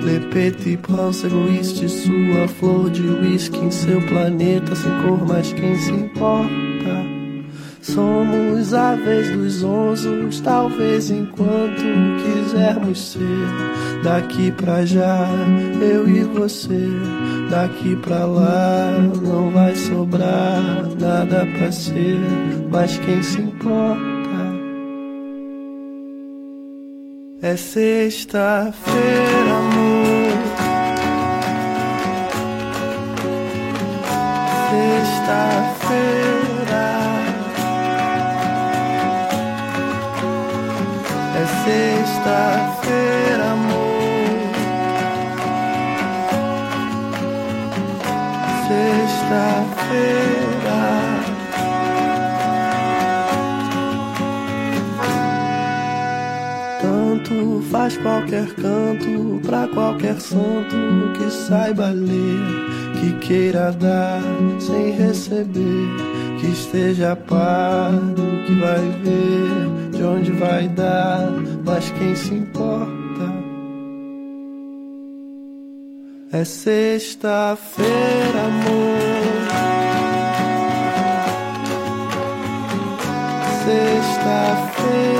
Le 0.04 0.20
petit 0.30 0.78
egoíste, 1.26 1.88
sua 1.88 2.46
flor 2.46 2.90
de 2.90 3.02
uísque 3.02 3.58
em 3.58 3.72
seu 3.72 4.00
planeta, 4.06 4.74
sem 4.76 4.92
cor, 5.02 5.26
mas 5.26 5.52
quem 5.52 5.76
se 5.76 5.90
importa? 5.90 7.19
Somos 7.82 8.74
a 8.74 8.94
vez 8.94 9.30
dos 9.30 9.64
onzos, 9.64 10.40
talvez 10.40 11.10
enquanto 11.10 11.82
quisermos 12.22 13.12
ser. 13.12 14.02
Daqui 14.02 14.52
pra 14.52 14.84
já, 14.84 15.26
eu 15.80 16.08
e 16.08 16.22
você. 16.24 16.88
Daqui 17.50 17.96
pra 17.96 18.26
lá, 18.26 18.92
não 19.22 19.50
vai 19.50 19.74
sobrar 19.74 20.62
nada 21.00 21.46
pra 21.56 21.72
ser. 21.72 22.20
Mas 22.70 22.98
quem 22.98 23.22
se 23.22 23.40
importa? 23.40 24.10
É 27.42 27.56
sexta-feira, 27.56 29.50
amor. 29.56 30.10
Sexta-feira. 34.70 35.79
Sexta-feira, 41.70 43.44
amor. 43.52 44.50
Sexta-feira. 48.66 50.30
Tanto 56.80 57.62
faz 57.70 57.96
qualquer 57.98 58.46
canto 58.54 59.40
pra 59.46 59.68
qualquer 59.68 60.20
santo 60.20 60.76
que 61.16 61.30
saiba 61.30 61.90
ler, 61.90 62.42
que 62.98 63.12
queira 63.20 63.70
dar 63.72 64.20
sem 64.58 64.90
receber, 64.92 65.88
que 66.40 66.46
esteja 66.48 67.12
a 67.12 67.16
par 67.16 67.92
do 67.92 68.44
que 68.44 68.54
vai 68.54 68.90
ver 69.04 69.80
de 70.00 70.06
onde 70.06 70.32
vai 70.32 70.66
dar, 70.68 71.30
mas 71.64 71.90
quem 71.90 72.14
se 72.14 72.34
importa? 72.34 72.90
É 76.32 76.44
sexta-feira, 76.44 77.88
amor. 78.46 79.00
Sexta-feira. 83.64 85.19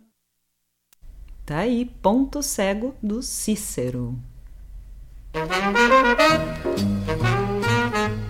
Tá 1.45 1.57
aí, 1.59 1.85
ponto 2.01 2.41
cego 2.41 2.95
do 3.01 3.21
Cícero. 3.21 4.17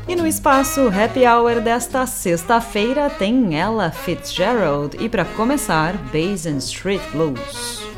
E 0.08 0.16
no 0.16 0.26
espaço 0.26 0.88
Happy 0.88 1.26
Hour 1.26 1.62
desta 1.62 2.06
sexta-feira 2.06 3.10
tem 3.10 3.60
ela, 3.60 3.92
Fitzgerald, 3.92 4.98
e 5.00 5.08
para 5.08 5.26
começar, 5.26 5.98
Basin 6.12 6.58
Street 6.58 7.02
Blues. 7.12 7.91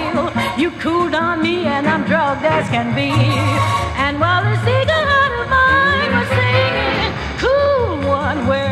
feel. 0.00 0.32
You 0.58 0.70
cooled 0.72 1.14
on 1.14 1.42
me 1.42 1.66
and 1.66 1.86
I'm 1.86 2.04
drugged 2.04 2.44
as 2.44 2.68
can 2.68 2.94
be. 2.94 3.10
And 4.04 4.20
while 4.20 4.42
the 4.42 4.56
eagle 4.76 5.04
heart 5.12 5.32
of 5.40 5.46
mine 5.58 6.10
was 6.18 6.28
singing, 6.38 7.12
cool 7.38 8.08
one, 8.08 8.46
where 8.46 8.69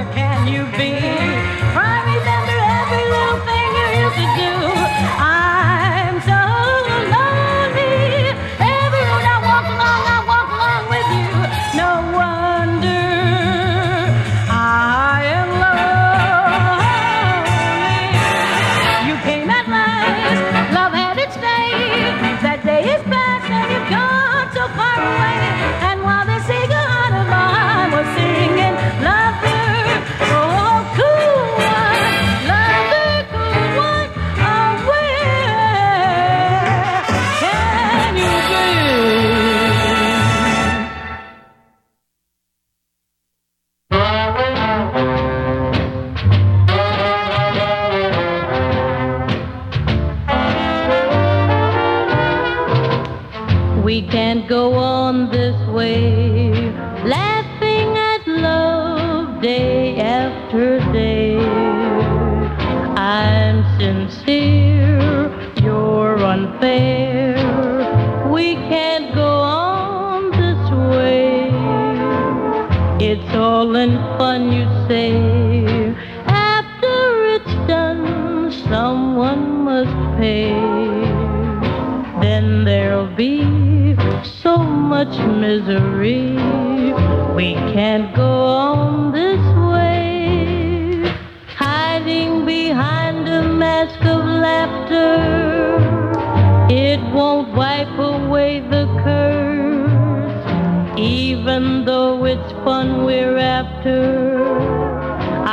fun 102.68 103.06
we're 103.06 103.38
after. 103.38 103.98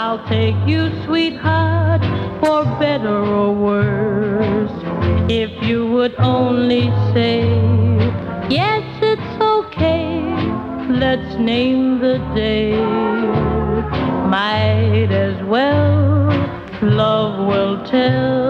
I'll 0.01 0.21
take 0.27 0.59
you, 0.67 0.81
sweetheart, 1.05 2.03
for 2.41 2.65
better 2.77 3.19
or 3.39 3.53
worse. 3.53 4.77
If 5.29 5.51
you 5.63 5.87
would 5.93 6.15
only 6.19 6.89
say, 7.13 7.39
yes, 8.49 8.83
it's 9.01 9.41
okay, 9.41 10.09
let's 10.89 11.39
name 11.39 11.99
the 11.99 12.17
day. 12.35 12.75
Might 14.37 15.11
as 15.27 15.41
well, 15.45 16.27
love 16.81 17.47
will 17.47 17.81
tell. 17.85 18.44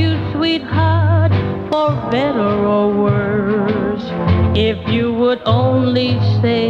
You, 0.00 0.32
sweetheart, 0.32 1.32
for 1.70 1.88
better 2.10 2.52
or 2.74 2.86
worse. 3.06 4.06
If 4.56 4.78
you 4.88 5.12
would 5.12 5.42
only 5.46 6.18
say, 6.42 6.68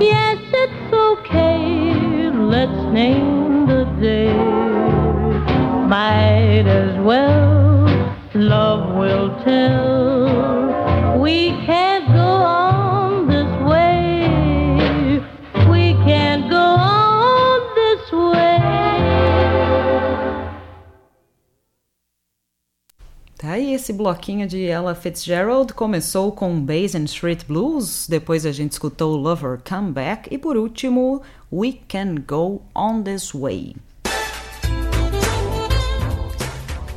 yes, 0.00 0.38
it's 0.62 0.92
okay, 0.92 2.30
let's 2.54 2.92
name 2.92 3.66
the 3.66 3.84
day 4.00 4.94
might 5.88 6.66
as 6.66 6.98
well. 7.04 7.86
Love 8.34 8.96
will 8.96 9.28
tell. 9.44 11.20
We 11.20 11.50
esse 23.84 23.92
bloquinho 23.92 24.46
de 24.46 24.62
Ella 24.64 24.94
Fitzgerald 24.94 25.74
começou 25.74 26.32
com 26.32 26.58
Basin 26.58 27.04
Street 27.04 27.44
Blues, 27.46 28.06
depois 28.08 28.46
a 28.46 28.50
gente 28.50 28.72
escutou 28.72 29.14
Lover 29.14 29.60
Come 29.62 29.92
Back 29.92 30.32
e 30.32 30.38
por 30.38 30.56
último 30.56 31.20
We 31.52 31.74
Can 31.86 32.14
Go 32.26 32.62
On 32.74 33.02
This 33.02 33.32
Way. 33.34 33.76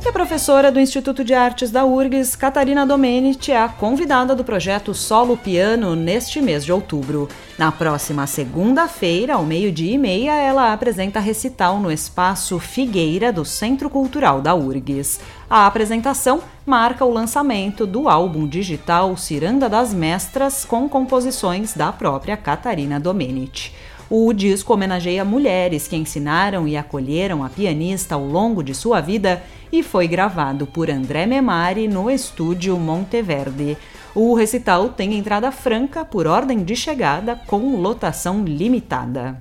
E 0.00 0.08
a 0.08 0.12
professora 0.12 0.70
do 0.70 0.78
Instituto 0.78 1.24
de 1.24 1.34
Artes 1.34 1.72
da 1.72 1.84
URGS, 1.84 2.36
Catarina 2.36 2.86
Domenici, 2.86 3.50
é 3.50 3.60
a 3.60 3.68
convidada 3.68 4.32
do 4.32 4.44
projeto 4.44 4.94
Solo 4.94 5.36
Piano 5.36 5.96
neste 5.96 6.40
mês 6.40 6.64
de 6.64 6.70
outubro. 6.70 7.28
Na 7.58 7.72
próxima 7.72 8.24
segunda-feira, 8.24 9.34
ao 9.34 9.42
meio-dia 9.44 9.94
e 9.94 9.98
meia, 9.98 10.36
ela 10.36 10.72
apresenta 10.72 11.18
recital 11.18 11.80
no 11.80 11.90
espaço 11.90 12.60
Figueira 12.60 13.32
do 13.32 13.44
Centro 13.44 13.90
Cultural 13.90 14.40
da 14.40 14.54
URGS. 14.54 15.20
A 15.50 15.66
apresentação 15.66 16.40
marca 16.64 17.04
o 17.04 17.12
lançamento 17.12 17.84
do 17.84 18.08
álbum 18.08 18.46
digital 18.46 19.16
Ciranda 19.16 19.68
das 19.68 19.92
Mestras 19.92 20.64
com 20.64 20.88
composições 20.88 21.74
da 21.74 21.92
própria 21.92 22.36
Catarina 22.36 23.00
Domenici. 23.00 23.72
O 24.10 24.32
disco 24.32 24.72
homenageia 24.72 25.22
mulheres 25.22 25.86
que 25.86 25.94
ensinaram 25.94 26.66
e 26.66 26.78
acolheram 26.78 27.44
a 27.44 27.50
pianista 27.50 28.14
ao 28.14 28.24
longo 28.24 28.62
de 28.62 28.74
sua 28.74 29.02
vida 29.02 29.42
e 29.72 29.82
foi 29.82 30.08
gravado 30.08 30.66
por 30.66 30.90
André 30.90 31.26
Memari 31.26 31.88
no 31.88 32.10
estúdio 32.10 32.76
Monteverde. 32.78 33.76
O 34.14 34.34
recital 34.34 34.88
tem 34.88 35.14
entrada 35.14 35.50
franca 35.52 36.04
por 36.04 36.26
ordem 36.26 36.64
de 36.64 36.74
chegada 36.74 37.36
com 37.46 37.76
lotação 37.80 38.44
limitada. 38.44 39.38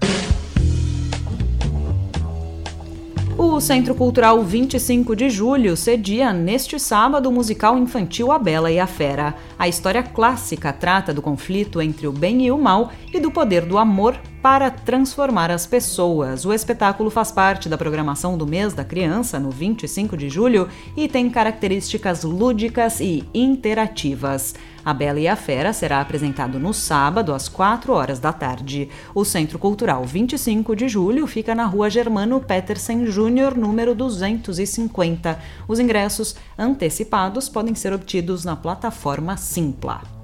O 3.37 3.59
Centro 3.59 3.93
Cultural 3.93 4.43
25 4.43 5.15
de 5.15 5.29
Julho 5.29 5.77
cedia 5.77 6.33
neste 6.33 6.79
sábado 6.79 7.29
o 7.29 7.31
musical 7.31 7.77
infantil 7.77 8.31
A 8.31 8.39
Bela 8.39 8.71
e 8.71 8.79
a 8.79 8.87
Fera. 8.87 9.35
A 9.59 9.67
história 9.67 10.01
clássica 10.01 10.73
trata 10.73 11.13
do 11.13 11.21
conflito 11.21 11.79
entre 11.79 12.07
o 12.07 12.11
bem 12.11 12.47
e 12.47 12.51
o 12.51 12.57
mal 12.57 12.91
e 13.13 13.19
do 13.19 13.29
poder 13.29 13.63
do 13.63 13.77
amor 13.77 14.19
para 14.47 14.71
transformar 14.71 15.51
as 15.51 15.67
pessoas. 15.67 16.45
O 16.45 16.53
espetáculo 16.53 17.09
faz 17.09 17.33
parte 17.33 17.67
da 17.67 17.77
programação 17.77 18.37
do 18.37 18.47
mês 18.47 18.73
da 18.73 18.81
criança, 18.81 19.37
no 19.37 19.51
25 19.51 20.15
de 20.15 20.29
julho, 20.29 20.69
e 20.95 21.09
tem 21.09 21.29
características 21.29 22.23
lúdicas 22.23 23.01
e 23.01 23.25
interativas. 23.33 24.55
A 24.85 24.93
Bela 24.93 25.19
e 25.19 25.27
a 25.27 25.35
Fera 25.35 25.73
será 25.73 25.99
apresentado 25.99 26.57
no 26.61 26.73
sábado, 26.73 27.33
às 27.33 27.49
4 27.49 27.91
horas 27.91 28.19
da 28.19 28.31
tarde. 28.31 28.87
O 29.13 29.25
Centro 29.25 29.59
Cultural 29.59 30.05
25 30.05 30.77
de 30.77 30.87
julho 30.87 31.27
fica 31.27 31.53
na 31.53 31.65
rua 31.65 31.89
Germano 31.89 32.39
Petersen 32.39 33.05
Júnior, 33.05 33.53
número 33.53 33.93
250. 33.93 35.37
Os 35.67 35.77
ingressos 35.77 36.37
antecipados 36.57 37.49
podem 37.49 37.75
ser 37.75 37.91
obtidos 37.91 38.45
na 38.45 38.55
plataforma 38.55 39.35
Simpla. 39.35 40.16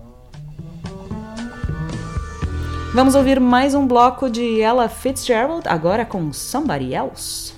Vamos 2.94 3.16
ouvir 3.16 3.40
mais 3.40 3.74
um 3.74 3.88
bloco 3.88 4.30
de 4.30 4.62
Ella 4.62 4.88
Fitzgerald, 4.88 5.68
agora 5.68 6.06
com 6.06 6.32
Somebody 6.32 6.94
Else. 6.94 7.56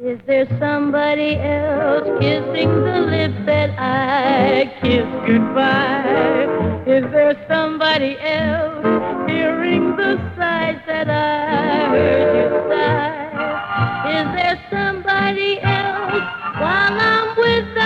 Is 0.00 0.20
there 0.24 0.46
somebody 0.60 1.34
else 1.34 2.06
kissing 2.20 2.70
the 2.84 3.00
lips 3.10 3.44
that 3.44 3.70
I 3.76 4.70
kissed 4.80 5.26
goodbye? 5.26 6.46
Is 6.86 7.10
there 7.10 7.36
somebody 7.48 8.16
else 8.20 8.86
hearing 9.26 9.96
the 9.96 10.16
sighs 10.36 10.80
that 10.86 11.10
I 11.10 11.88
heard 11.90 12.36
you 12.36 12.50
sigh? 12.70 13.18
Is 14.14 14.28
there 14.36 14.60
somebody 14.70 15.58
else 15.60 16.22
while 16.60 17.00
I'm 17.00 17.36
without 17.36 17.77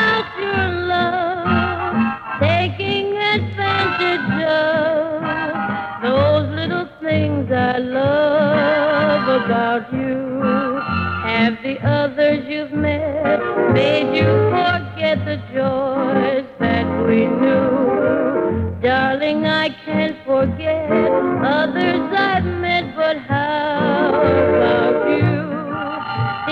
love 7.83 9.43
about 9.43 9.93
you? 9.93 10.81
Have 11.25 11.57
the 11.63 11.79
others 11.87 12.45
you've 12.49 12.73
met 12.73 13.41
made 13.73 14.17
you 14.17 14.27
forget 14.51 15.25
the 15.25 15.37
joys 15.53 16.47
that 16.61 16.87
we 17.07 17.27
knew? 17.27 18.79
Darling, 18.83 19.47
I 19.47 19.69
can't 19.85 20.17
forget 20.25 20.91
others 20.91 22.13
I've 22.17 22.45
met, 22.45 22.95
but 22.97 23.17
how 23.19 24.11
about 24.11 25.09
you? 25.09 25.43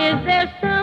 Is 0.02 0.24
there 0.26 0.48
some 0.60 0.79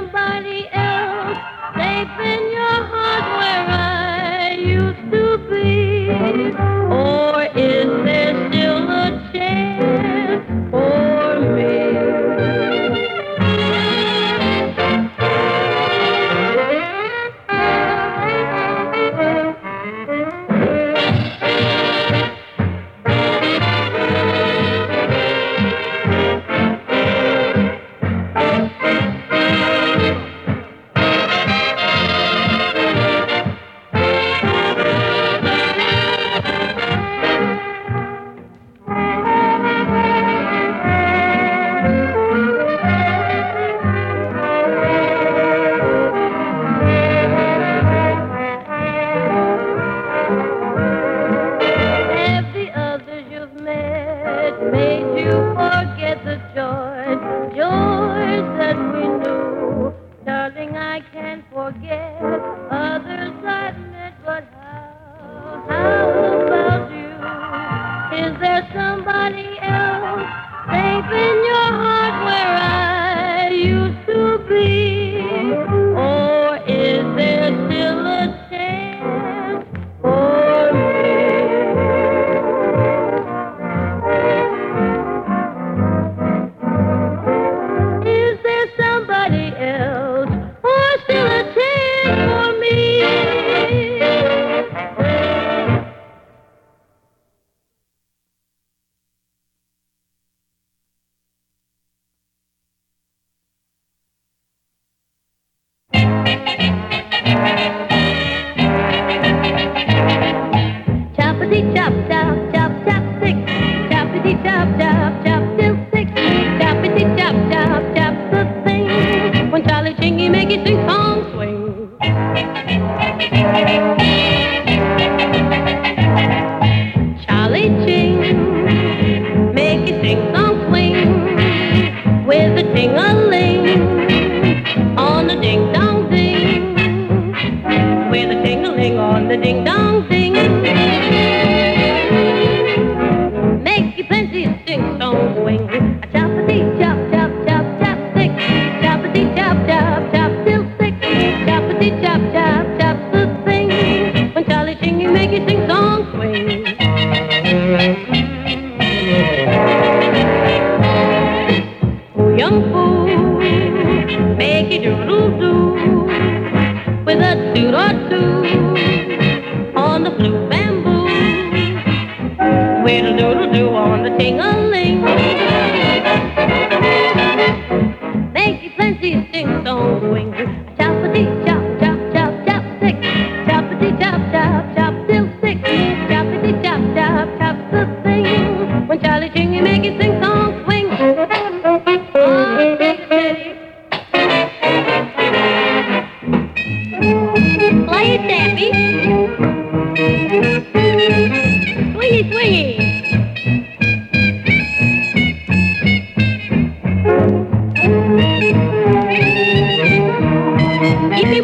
up, 114.58 114.78
down. 114.80 114.87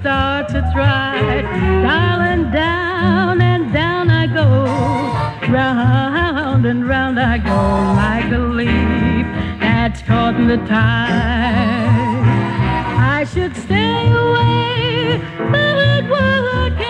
starts 0.00 0.52
to 0.52 0.60
try, 0.72 1.42
darling, 1.82 2.50
down 2.50 3.40
and 3.40 3.72
down 3.72 4.10
I 4.10 4.26
go. 4.26 4.46
Round 5.52 6.66
and 6.66 6.88
round 6.88 7.18
I 7.18 7.38
go 7.38 7.60
like 8.04 8.30
a 8.32 8.38
leaf 8.38 9.26
that's 9.60 10.02
caught 10.02 10.34
in 10.34 10.48
the 10.48 10.58
tide. 10.58 11.96
I 13.16 13.24
should 13.24 13.56
stay 13.56 14.10
away, 14.10 15.20
but 15.52 16.04
what 16.10 16.72
can 16.78 16.85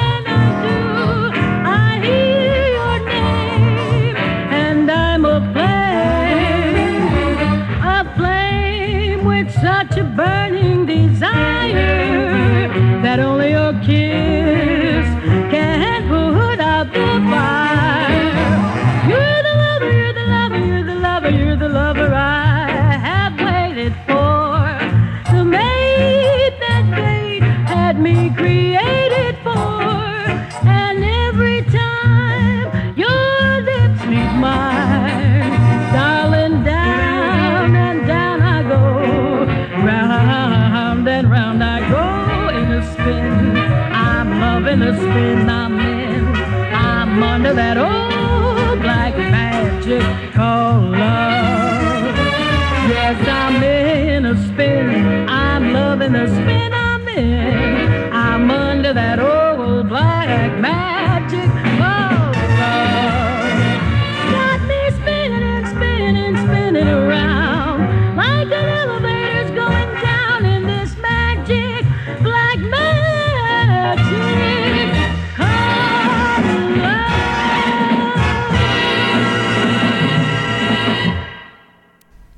I'm 56.07 56.13
the 56.13 56.29
spin 56.29 56.73
I'm 56.73 57.09
in. 57.09 58.13
I'm 58.13 58.49
under 58.49 58.93
that 58.93 59.19
old 59.19 59.89
black 59.89 60.57
magic 60.61 60.96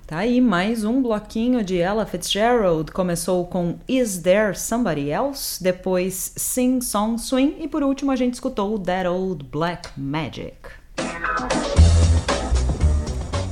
Tá 0.09 0.21
aí 0.21 0.41
mais 0.41 0.85
um 0.85 1.03
bloquinho 1.03 1.63
de 1.63 1.77
Ella 1.77 2.07
Fitzgerald. 2.07 2.91
Começou 2.93 3.45
com 3.45 3.77
Is 3.87 4.17
There 4.17 4.59
Somebody 4.59 5.11
Else? 5.11 5.63
Depois 5.63 6.33
Sing 6.35 6.81
Song 6.81 7.19
Swing. 7.19 7.57
E 7.61 7.69
por 7.69 7.83
último 7.83 8.11
a 8.11 8.17
gente 8.17 8.33
escutou 8.33 8.79
That 8.79 9.07
Old 9.07 9.45
Black 9.45 9.91
Magic. 9.99 10.57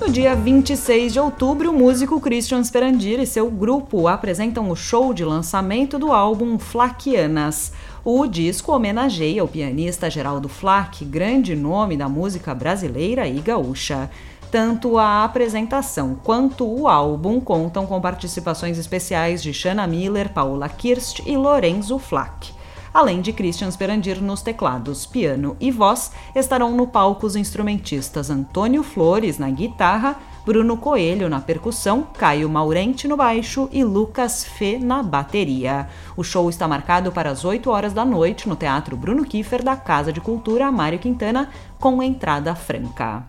No 0.00 0.08
dia 0.10 0.34
26 0.34 1.12
de 1.12 1.20
outubro, 1.20 1.70
o 1.70 1.74
músico 1.74 2.18
Christian 2.22 2.64
Sperandir 2.64 3.20
e 3.20 3.26
seu 3.26 3.50
grupo 3.50 4.08
apresentam 4.08 4.70
o 4.70 4.76
show 4.76 5.12
de 5.12 5.26
lançamento 5.26 5.98
do 5.98 6.10
álbum 6.10 6.58
Flaquianas. 6.58 7.72
O 8.02 8.26
disco 8.26 8.72
homenageia 8.72 9.44
o 9.44 9.48
pianista 9.48 10.08
Geraldo 10.08 10.48
Flack, 10.48 11.04
grande 11.04 11.54
nome 11.54 11.96
da 11.96 12.08
música 12.08 12.54
brasileira 12.54 13.26
e 13.26 13.40
gaúcha. 13.40 14.08
Tanto 14.50 14.96
a 14.96 15.24
apresentação 15.24 16.16
quanto 16.22 16.66
o 16.66 16.86
álbum 16.86 17.40
contam 17.40 17.86
com 17.86 18.00
participações 18.00 18.78
especiais 18.78 19.42
de 19.42 19.52
Shanna 19.52 19.86
Miller, 19.86 20.32
Paula 20.32 20.68
Kirst 20.68 21.20
e 21.26 21.36
Lorenzo 21.36 21.98
Flack. 21.98 22.54
Além 22.94 23.20
de 23.20 23.30
Christian 23.30 23.70
Sperandir 23.70 24.22
nos 24.22 24.40
teclados, 24.40 25.04
piano 25.04 25.54
e 25.60 25.70
voz, 25.70 26.12
estarão 26.34 26.74
no 26.74 26.86
palco 26.86 27.26
os 27.26 27.36
instrumentistas 27.36 28.30
Antônio 28.30 28.82
Flores 28.82 29.36
na 29.36 29.50
guitarra, 29.50 30.16
Bruno 30.46 30.78
Coelho 30.78 31.28
na 31.28 31.40
percussão, 31.40 32.06
Caio 32.16 32.48
Maurente 32.48 33.06
no 33.06 33.14
baixo 33.14 33.68
e 33.70 33.84
Lucas 33.84 34.44
Fê 34.44 34.78
na 34.78 35.02
bateria. 35.02 35.88
O 36.16 36.24
show 36.24 36.48
está 36.48 36.66
marcado 36.66 37.12
para 37.12 37.30
as 37.30 37.44
8 37.44 37.68
horas 37.68 37.92
da 37.92 38.04
noite 38.04 38.48
no 38.48 38.56
Teatro 38.56 38.96
Bruno 38.96 39.26
Kiefer 39.26 39.62
da 39.62 39.76
Casa 39.76 40.10
de 40.10 40.20
Cultura 40.22 40.72
Mário 40.72 40.98
Quintana, 40.98 41.50
com 41.78 42.02
entrada 42.02 42.54
franca. 42.54 43.24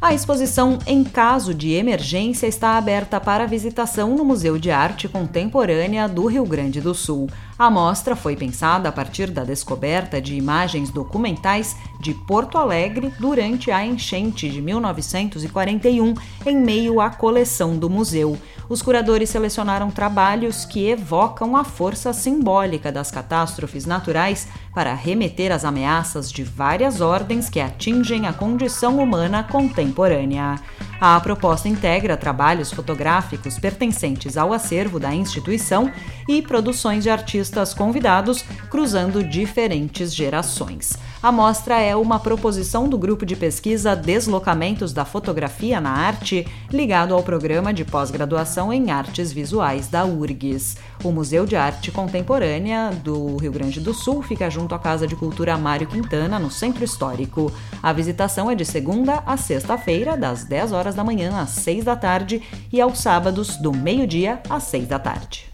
A 0.00 0.14
exposição 0.14 0.78
Em 0.86 1.02
Caso 1.02 1.52
de 1.52 1.72
Emergência 1.72 2.46
está 2.46 2.78
aberta 2.78 3.20
para 3.20 3.48
visitação 3.48 4.14
no 4.14 4.24
Museu 4.24 4.56
de 4.56 4.70
Arte 4.70 5.08
Contemporânea 5.08 6.08
do 6.08 6.24
Rio 6.26 6.44
Grande 6.44 6.80
do 6.80 6.94
Sul. 6.94 7.28
A 7.58 7.68
mostra 7.68 8.14
foi 8.14 8.36
pensada 8.36 8.88
a 8.88 8.92
partir 8.92 9.28
da 9.28 9.42
descoberta 9.42 10.20
de 10.20 10.36
imagens 10.36 10.90
documentais 10.90 11.76
de 11.98 12.14
Porto 12.14 12.56
Alegre 12.56 13.12
durante 13.18 13.72
a 13.72 13.84
enchente 13.84 14.48
de 14.48 14.62
1941, 14.62 16.14
em 16.46 16.56
meio 16.56 17.00
à 17.00 17.10
coleção 17.10 17.76
do 17.76 17.90
museu. 17.90 18.38
Os 18.68 18.82
curadores 18.82 19.30
selecionaram 19.30 19.90
trabalhos 19.90 20.64
que 20.64 20.88
evocam 20.88 21.56
a 21.56 21.64
força 21.64 22.12
simbólica 22.12 22.92
das 22.92 23.10
catástrofes 23.10 23.84
naturais 23.84 24.46
para 24.78 24.94
remeter 24.94 25.50
às 25.50 25.64
ameaças 25.64 26.30
de 26.30 26.44
várias 26.44 27.00
ordens 27.00 27.50
que 27.50 27.58
atingem 27.58 28.28
a 28.28 28.32
condição 28.32 28.98
humana 28.98 29.42
contemporânea. 29.42 30.54
A 31.00 31.18
proposta 31.18 31.68
integra 31.68 32.16
trabalhos 32.16 32.72
fotográficos 32.72 33.58
pertencentes 33.58 34.36
ao 34.36 34.52
acervo 34.52 35.00
da 35.00 35.12
instituição 35.12 35.90
e 36.28 36.40
produções 36.42 37.02
de 37.02 37.10
artistas 37.10 37.74
convidados, 37.74 38.44
cruzando 38.70 39.24
diferentes 39.24 40.14
gerações. 40.14 40.96
A 41.20 41.32
mostra 41.32 41.80
é 41.80 41.96
uma 41.96 42.20
proposição 42.20 42.88
do 42.88 42.96
grupo 42.96 43.26
de 43.26 43.34
pesquisa 43.34 43.96
Deslocamentos 43.96 44.92
da 44.92 45.04
Fotografia 45.04 45.80
na 45.80 45.90
Arte, 45.90 46.46
ligado 46.70 47.12
ao 47.12 47.24
programa 47.24 47.74
de 47.74 47.84
pós-graduação 47.84 48.72
em 48.72 48.92
Artes 48.92 49.32
Visuais 49.32 49.88
da 49.88 50.04
URGS. 50.04 50.76
O 51.02 51.10
Museu 51.10 51.44
de 51.44 51.56
Arte 51.56 51.90
Contemporânea 51.90 52.90
do 53.02 53.36
Rio 53.36 53.50
Grande 53.50 53.80
do 53.80 53.92
Sul 53.92 54.22
fica 54.22 54.48
junto 54.48 54.67
à 54.74 54.78
Casa 54.78 55.06
de 55.06 55.16
Cultura 55.16 55.56
Mário 55.56 55.86
Quintana, 55.86 56.38
no 56.38 56.50
Centro 56.50 56.84
Histórico. 56.84 57.52
A 57.82 57.92
visitação 57.92 58.50
é 58.50 58.54
de 58.54 58.64
segunda 58.64 59.22
a 59.26 59.36
sexta-feira, 59.36 60.16
das 60.16 60.44
10 60.44 60.72
horas 60.72 60.94
da 60.94 61.04
manhã 61.04 61.40
às 61.40 61.50
6 61.50 61.84
da 61.84 61.96
tarde 61.96 62.42
e 62.72 62.80
aos 62.80 62.98
sábados, 62.98 63.56
do 63.56 63.72
meio-dia 63.72 64.42
às 64.48 64.64
6 64.64 64.86
da 64.88 64.98
tarde. 64.98 65.48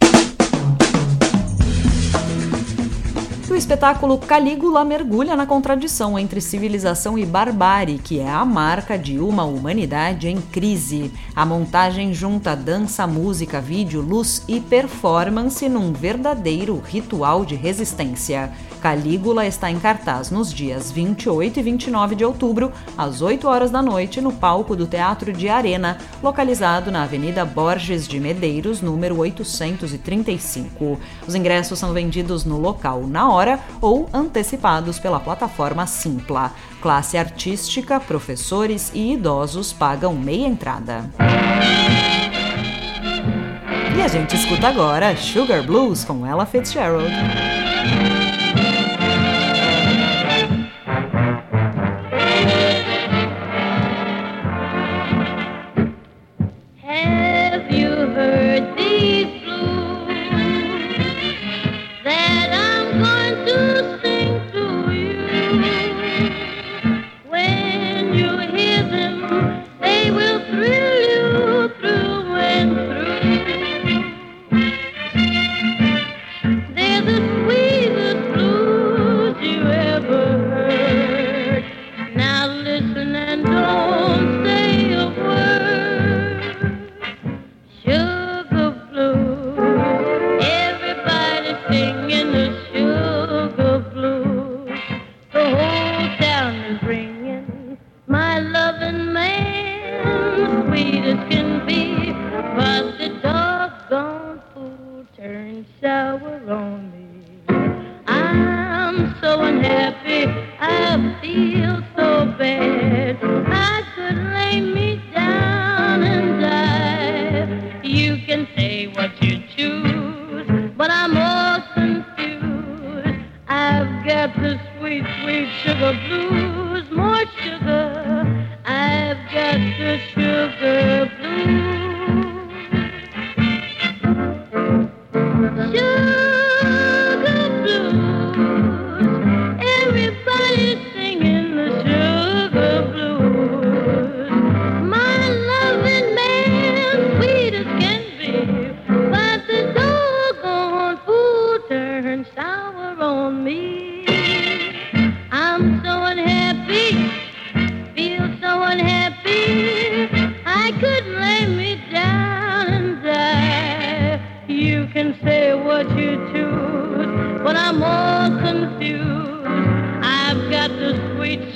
O 3.54 3.56
espetáculo 3.56 4.18
Calígula 4.18 4.84
mergulha 4.84 5.36
na 5.36 5.46
contradição 5.46 6.18
entre 6.18 6.40
civilização 6.40 7.16
e 7.16 7.24
barbárie, 7.24 8.00
que 8.02 8.18
é 8.18 8.28
a 8.28 8.44
marca 8.44 8.98
de 8.98 9.20
uma 9.20 9.44
humanidade 9.44 10.26
em 10.26 10.40
crise. 10.40 11.12
A 11.36 11.46
montagem 11.46 12.12
junta 12.12 12.56
dança, 12.56 13.06
música, 13.06 13.60
vídeo, 13.60 14.00
luz 14.00 14.42
e 14.48 14.58
performance 14.58 15.68
num 15.68 15.92
verdadeiro 15.92 16.82
ritual 16.84 17.44
de 17.44 17.54
resistência. 17.54 18.50
Calígula 18.84 19.46
está 19.46 19.70
em 19.70 19.80
cartaz 19.80 20.30
nos 20.30 20.52
dias 20.52 20.92
28 20.92 21.58
e 21.58 21.62
29 21.62 22.14
de 22.14 22.22
outubro, 22.22 22.70
às 22.98 23.22
8 23.22 23.48
horas 23.48 23.70
da 23.70 23.80
noite, 23.80 24.20
no 24.20 24.30
palco 24.30 24.76
do 24.76 24.86
Teatro 24.86 25.32
de 25.32 25.48
Arena, 25.48 25.96
localizado 26.22 26.92
na 26.92 27.04
Avenida 27.04 27.46
Borges 27.46 28.06
de 28.06 28.20
Medeiros, 28.20 28.82
número 28.82 29.16
835. 29.16 31.00
Os 31.26 31.34
ingressos 31.34 31.78
são 31.78 31.94
vendidos 31.94 32.44
no 32.44 32.58
local 32.58 33.06
na 33.06 33.32
hora 33.32 33.58
ou 33.80 34.06
antecipados 34.12 34.98
pela 34.98 35.18
plataforma 35.18 35.86
Simpla. 35.86 36.52
Classe 36.82 37.16
artística, 37.16 37.98
professores 37.98 38.92
e 38.92 39.14
idosos 39.14 39.72
pagam 39.72 40.12
meia 40.14 40.46
entrada. 40.46 41.08
E 43.96 44.02
a 44.02 44.08
gente 44.08 44.36
escuta 44.36 44.68
agora 44.68 45.16
Sugar 45.16 45.62
Blues 45.62 46.04
com 46.04 46.26
Ella 46.26 46.44
Fitzgerald. 46.44 47.10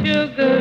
sugar. 0.09 0.58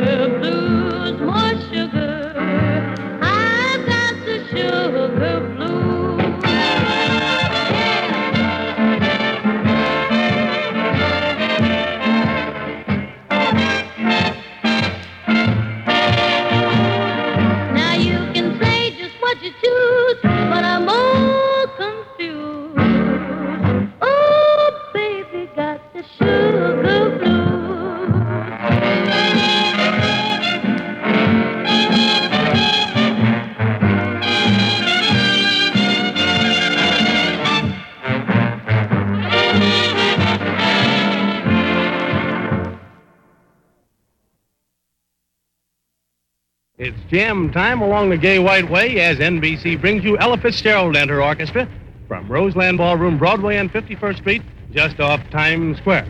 Time 47.52 47.80
along 47.80 48.10
the 48.10 48.16
Gay 48.16 48.38
White 48.38 48.68
Way 48.68 49.00
as 49.00 49.18
NBC 49.18 49.80
brings 49.80 50.04
you 50.04 50.18
Ella 50.18 50.38
Fitzgerald 50.38 50.96
and 50.96 51.08
her 51.08 51.22
orchestra 51.22 51.68
from 52.06 52.30
Roseland 52.30 52.78
Ballroom, 52.78 53.18
Broadway, 53.18 53.56
and 53.56 53.72
51st 53.72 54.16
Street, 54.18 54.42
just 54.72 55.00
off 55.00 55.20
Times 55.30 55.78
Square. 55.78 56.06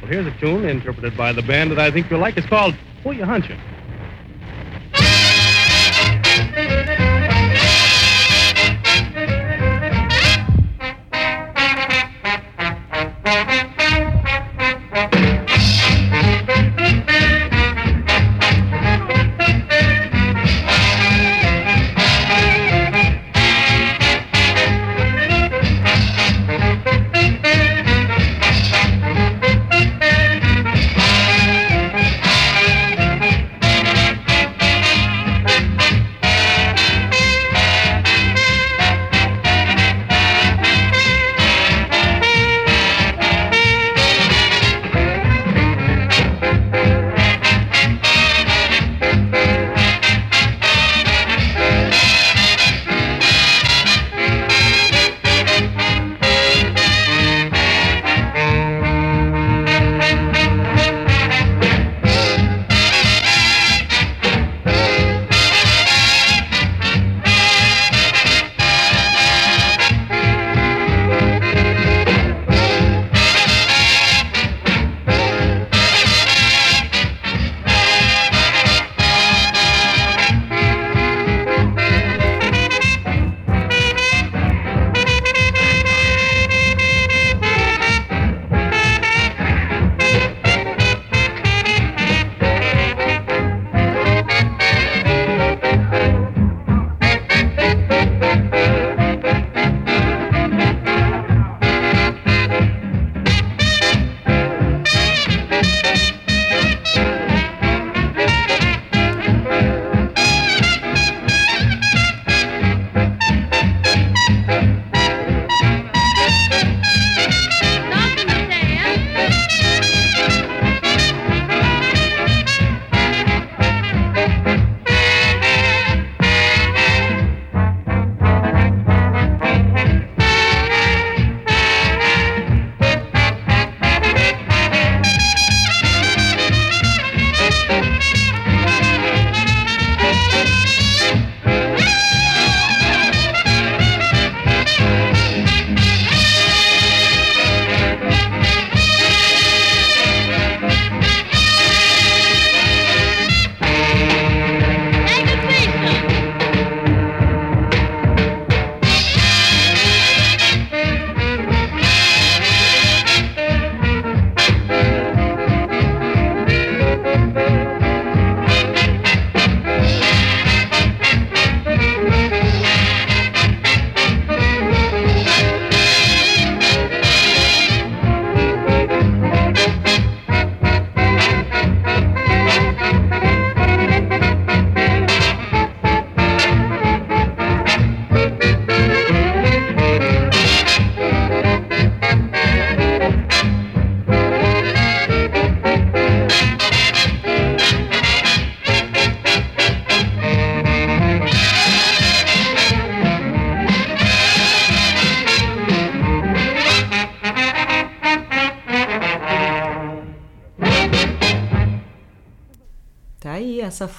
Well, 0.00 0.10
here's 0.10 0.26
a 0.26 0.36
tune 0.38 0.64
interpreted 0.64 1.16
by 1.16 1.32
the 1.32 1.42
band 1.42 1.70
that 1.70 1.78
I 1.78 1.90
think 1.90 2.10
you'll 2.10 2.20
like. 2.20 2.36
It's 2.36 2.46
called 2.46 2.74
"Who 3.04 3.12
You 3.12 3.24
Hunching. 3.24 3.58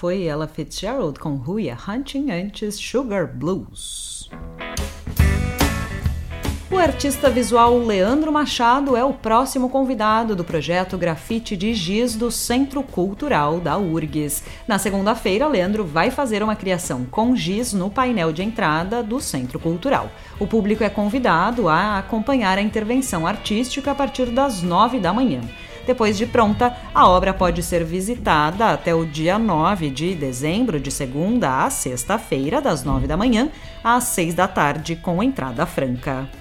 Foi 0.01 0.23
Ella 0.23 0.47
Fitzgerald 0.47 1.19
com 1.19 1.59
Ya 1.59 1.77
Hunting 1.87 2.31
antes 2.31 2.79
Sugar 2.79 3.27
Blues. 3.31 4.31
O 6.71 6.75
artista 6.75 7.29
visual 7.29 7.77
Leandro 7.77 8.31
Machado 8.31 8.97
é 8.97 9.03
o 9.03 9.13
próximo 9.13 9.69
convidado 9.69 10.35
do 10.35 10.43
projeto 10.43 10.97
Grafite 10.97 11.55
de 11.55 11.75
Giz 11.75 12.15
do 12.15 12.31
Centro 12.31 12.81
Cultural 12.81 13.59
da 13.59 13.77
URGS. 13.77 14.43
Na 14.67 14.79
segunda-feira, 14.79 15.47
Leandro 15.47 15.85
vai 15.85 16.09
fazer 16.09 16.41
uma 16.41 16.55
criação 16.55 17.05
com 17.05 17.35
giz 17.35 17.71
no 17.71 17.91
painel 17.91 18.33
de 18.33 18.41
entrada 18.41 19.03
do 19.03 19.19
Centro 19.19 19.59
Cultural. 19.59 20.09
O 20.39 20.47
público 20.47 20.83
é 20.83 20.89
convidado 20.89 21.69
a 21.69 21.99
acompanhar 21.99 22.57
a 22.57 22.61
intervenção 22.61 23.27
artística 23.27 23.91
a 23.91 23.95
partir 23.95 24.31
das 24.31 24.63
nove 24.63 24.99
da 24.99 25.13
manhã. 25.13 25.41
Depois 25.85 26.17
de 26.17 26.25
pronta, 26.25 26.75
a 26.93 27.07
obra 27.07 27.33
pode 27.33 27.63
ser 27.63 27.83
visitada 27.83 28.71
até 28.71 28.93
o 28.93 29.05
dia 29.05 29.39
9 29.39 29.89
de 29.89 30.15
dezembro, 30.15 30.79
de 30.79 30.91
segunda 30.91 31.63
a 31.63 31.69
sexta-feira, 31.69 32.61
das 32.61 32.83
nove 32.83 33.07
da 33.07 33.17
manhã 33.17 33.49
às 33.83 34.05
seis 34.05 34.33
da 34.33 34.47
tarde, 34.47 34.95
com 34.95 35.23
entrada 35.23 35.65
franca. 35.65 36.40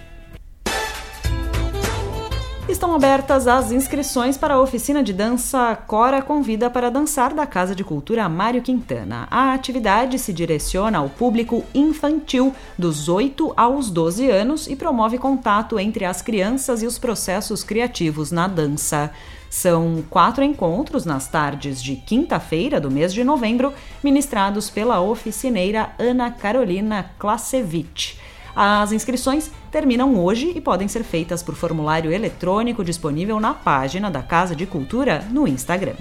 Estão 2.70 2.94
abertas 2.94 3.48
as 3.48 3.72
inscrições 3.72 4.38
para 4.38 4.54
a 4.54 4.60
oficina 4.60 5.02
de 5.02 5.12
dança 5.12 5.74
Cora 5.88 6.22
Convida 6.22 6.70
para 6.70 6.88
Dançar 6.88 7.34
da 7.34 7.44
Casa 7.44 7.74
de 7.74 7.82
Cultura 7.82 8.28
Mário 8.28 8.62
Quintana. 8.62 9.26
A 9.28 9.52
atividade 9.52 10.20
se 10.20 10.32
direciona 10.32 10.98
ao 10.98 11.08
público 11.08 11.64
infantil 11.74 12.54
dos 12.78 13.08
8 13.08 13.52
aos 13.56 13.90
12 13.90 14.30
anos 14.30 14.68
e 14.68 14.76
promove 14.76 15.18
contato 15.18 15.80
entre 15.80 16.04
as 16.04 16.22
crianças 16.22 16.80
e 16.80 16.86
os 16.86 16.96
processos 16.96 17.64
criativos 17.64 18.30
na 18.30 18.46
dança. 18.46 19.10
São 19.50 20.04
quatro 20.08 20.44
encontros 20.44 21.04
nas 21.04 21.26
tardes 21.26 21.82
de 21.82 21.96
quinta-feira 21.96 22.80
do 22.80 22.88
mês 22.88 23.12
de 23.12 23.24
novembro, 23.24 23.74
ministrados 24.02 24.70
pela 24.70 25.00
oficineira 25.00 25.90
Ana 25.98 26.30
Carolina 26.30 27.10
Klasevich. 27.18 28.29
As 28.54 28.92
inscrições 28.92 29.50
terminam 29.70 30.18
hoje 30.18 30.52
e 30.54 30.60
podem 30.60 30.88
ser 30.88 31.04
feitas 31.04 31.42
por 31.42 31.54
formulário 31.54 32.12
eletrônico 32.12 32.84
disponível 32.84 33.38
na 33.40 33.54
página 33.54 34.10
da 34.10 34.22
Casa 34.22 34.54
de 34.54 34.66
Cultura 34.66 35.24
no 35.30 35.46
Instagram. 35.46 35.96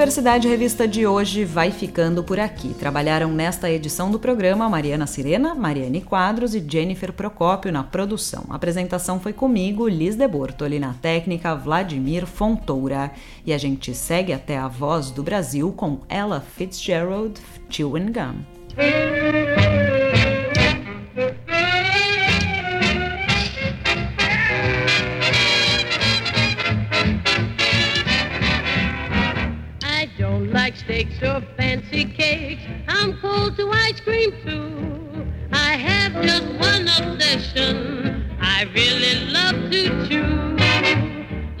Universidade 0.00 0.46
Revista 0.46 0.86
de 0.86 1.04
hoje 1.04 1.44
vai 1.44 1.72
ficando 1.72 2.22
por 2.22 2.38
aqui. 2.38 2.72
Trabalharam 2.72 3.28
nesta 3.32 3.68
edição 3.68 4.10
do 4.10 4.20
programa 4.20 4.68
Mariana 4.68 5.06
Sirena, 5.06 5.54
Mariane 5.54 6.00
Quadros 6.00 6.54
e 6.54 6.64
Jennifer 6.66 7.12
Procópio 7.12 7.72
na 7.72 7.82
produção. 7.82 8.44
A 8.48 8.54
apresentação 8.54 9.18
foi 9.18 9.32
comigo, 9.32 9.88
Liz 9.88 10.14
de 10.14 10.28
Bortoli, 10.28 10.78
na 10.78 10.94
técnica 10.94 11.56
Vladimir 11.56 12.24
Fontoura. 12.24 13.10
E 13.44 13.52
a 13.52 13.58
gente 13.58 13.92
segue 13.92 14.32
até 14.32 14.56
a 14.56 14.68
voz 14.68 15.10
do 15.10 15.24
Brasil 15.24 15.72
com 15.76 15.98
Ella 16.08 16.40
Fitzgerald, 16.40 17.40
Chewing 17.70 18.10
Gum. 18.12 18.44
I 29.82 30.10
don't 30.18 30.50
like 30.52 30.76
steaks 30.76 31.22
or 31.22 31.40
fancy 31.56 32.06
cakes. 32.06 32.62
I'm 32.88 33.16
cold 33.20 33.56
to 33.56 33.70
ice 33.70 34.00
cream 34.00 34.32
too. 34.44 35.26
I 35.52 35.76
have 35.76 36.12
just 36.24 36.46
one 36.58 36.88
obsession. 36.88 38.36
I 38.40 38.64
really 38.74 39.26
love 39.26 39.70
to 39.70 40.08
chew. 40.08 40.56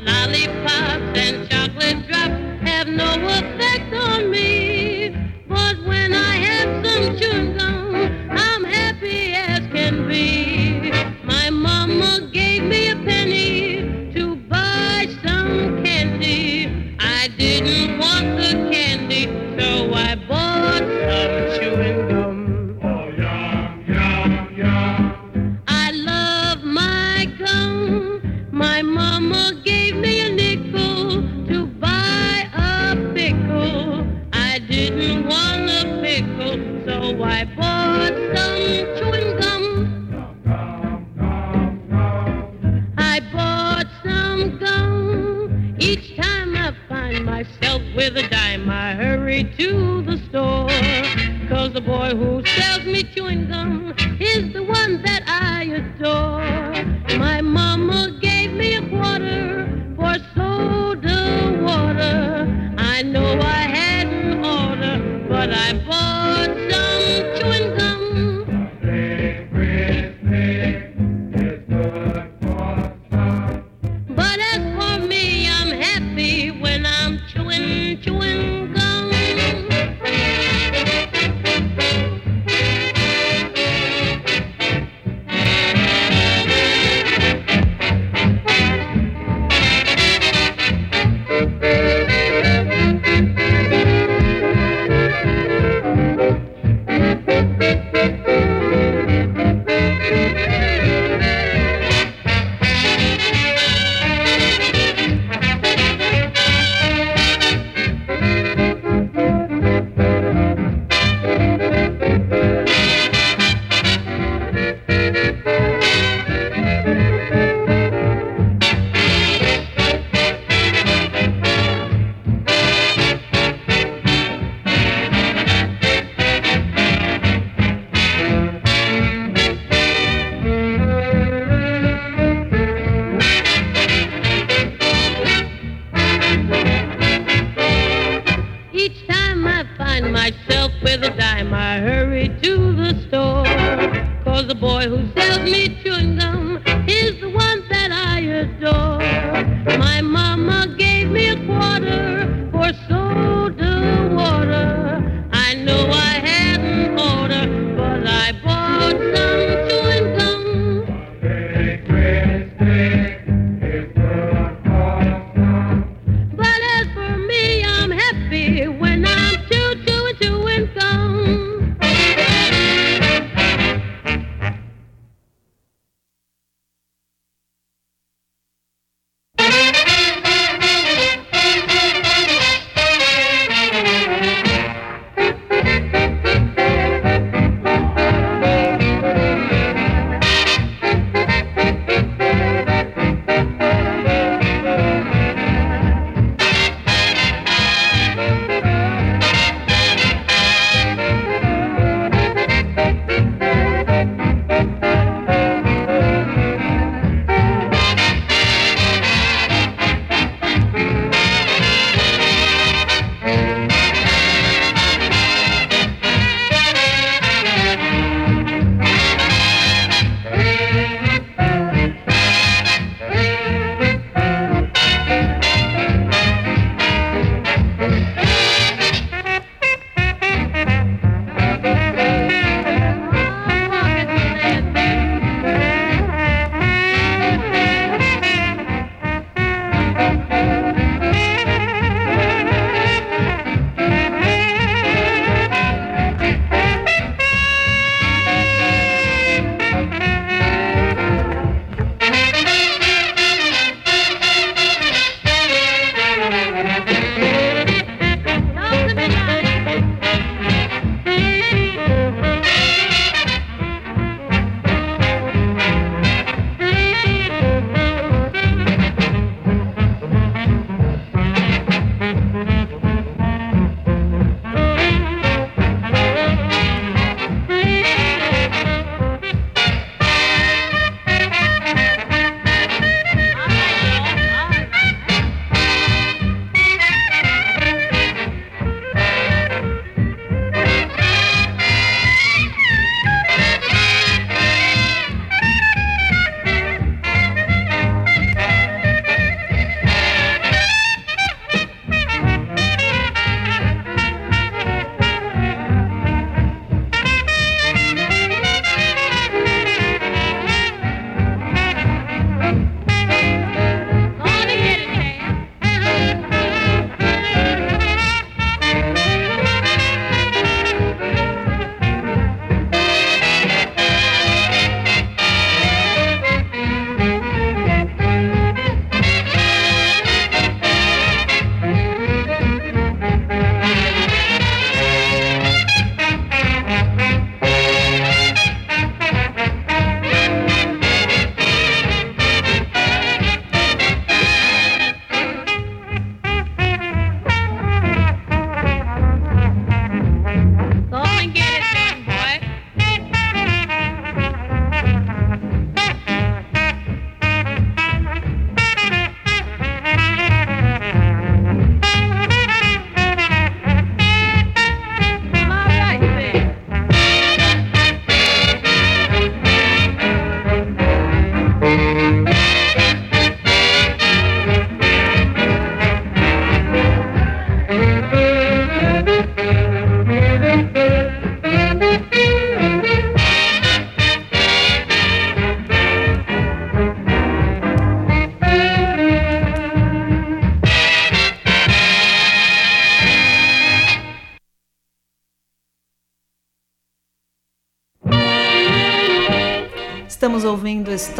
Lollipops 0.04 1.18
and 1.18 1.48
chocolate 1.48 2.06
drops 2.08 2.68
have 2.68 2.88
no 2.88 3.14
effect 3.28 3.94
on 3.94 4.30
me. 4.30 4.69
But 5.50 5.82
when 5.82 6.14
I 6.14 6.36
have 6.36 6.86
some 6.86 7.18
chewing 7.18 7.29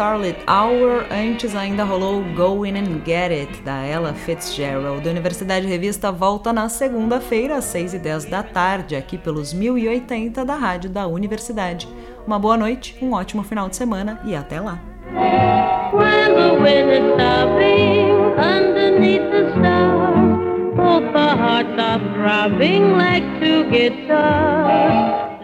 Starlit 0.01 0.39
Hour, 0.47 1.05
antes 1.11 1.55
ainda 1.55 1.83
rolou 1.83 2.23
Go 2.33 2.63
and 2.63 3.05
Get 3.05 3.31
It, 3.31 3.61
da 3.61 3.85
Ella 3.85 4.15
Fitzgerald. 4.15 5.07
A 5.07 5.11
Universidade 5.11 5.67
Revista 5.67 6.11
volta 6.11 6.51
na 6.51 6.67
segunda-feira, 6.69 7.57
às 7.57 7.65
6h10 7.65 8.27
da 8.27 8.41
tarde, 8.41 8.95
aqui 8.95 9.15
pelos 9.15 9.53
1080 9.53 10.43
da 10.43 10.55
Rádio 10.55 10.89
da 10.89 11.05
Universidade. 11.05 11.87
Uma 12.25 12.39
boa 12.39 12.57
noite, 12.57 12.97
um 12.99 13.13
ótimo 13.13 13.43
final 13.43 13.69
de 13.69 13.75
semana 13.75 14.19
e 14.25 14.35
até 14.35 14.59
lá! 14.59 14.79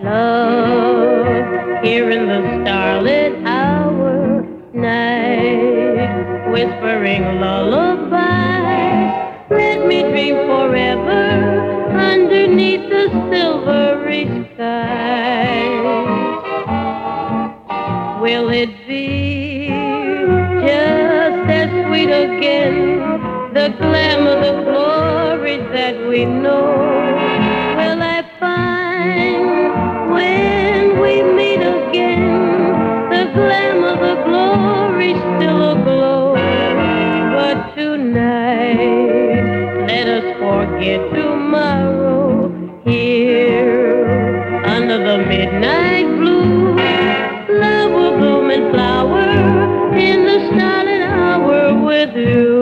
Love, 0.03 1.83
here 1.83 2.11
in 2.11 2.27
the 2.27 2.61
starlit 2.61 3.36
whispering 6.57 7.39
lullabies. 7.39 9.13
Let 9.51 9.85
me 9.85 10.01
dream 10.01 10.37
forever 10.49 11.25
underneath 12.11 12.89
the 12.89 13.05
silvery 13.29 14.25
skies. 14.55 15.85
Will 18.23 18.49
it 18.49 18.73
be 18.87 19.67
just 20.65 21.43
as 21.61 21.69
sweet 21.85 22.09
again? 22.09 22.77
The 23.53 23.67
glamour, 23.77 24.37
the 24.41 24.55
glory 24.63 25.57
that 25.77 26.07
we 26.09 26.25
know. 26.25 27.16
Here 40.79 40.99
tomorrow 41.09 42.51
here 42.85 44.63
under 44.65 44.97
the 44.99 45.17
midnight 45.25 46.05
blue. 46.17 46.75
Love 47.49 47.91
will 47.91 48.17
bloom 48.19 48.51
and 48.51 48.71
flower 48.71 49.97
in 49.97 50.25
the 50.25 50.47
starlit 50.53 51.01
hour 51.01 51.83
with 51.83 52.15
you. 52.15 52.56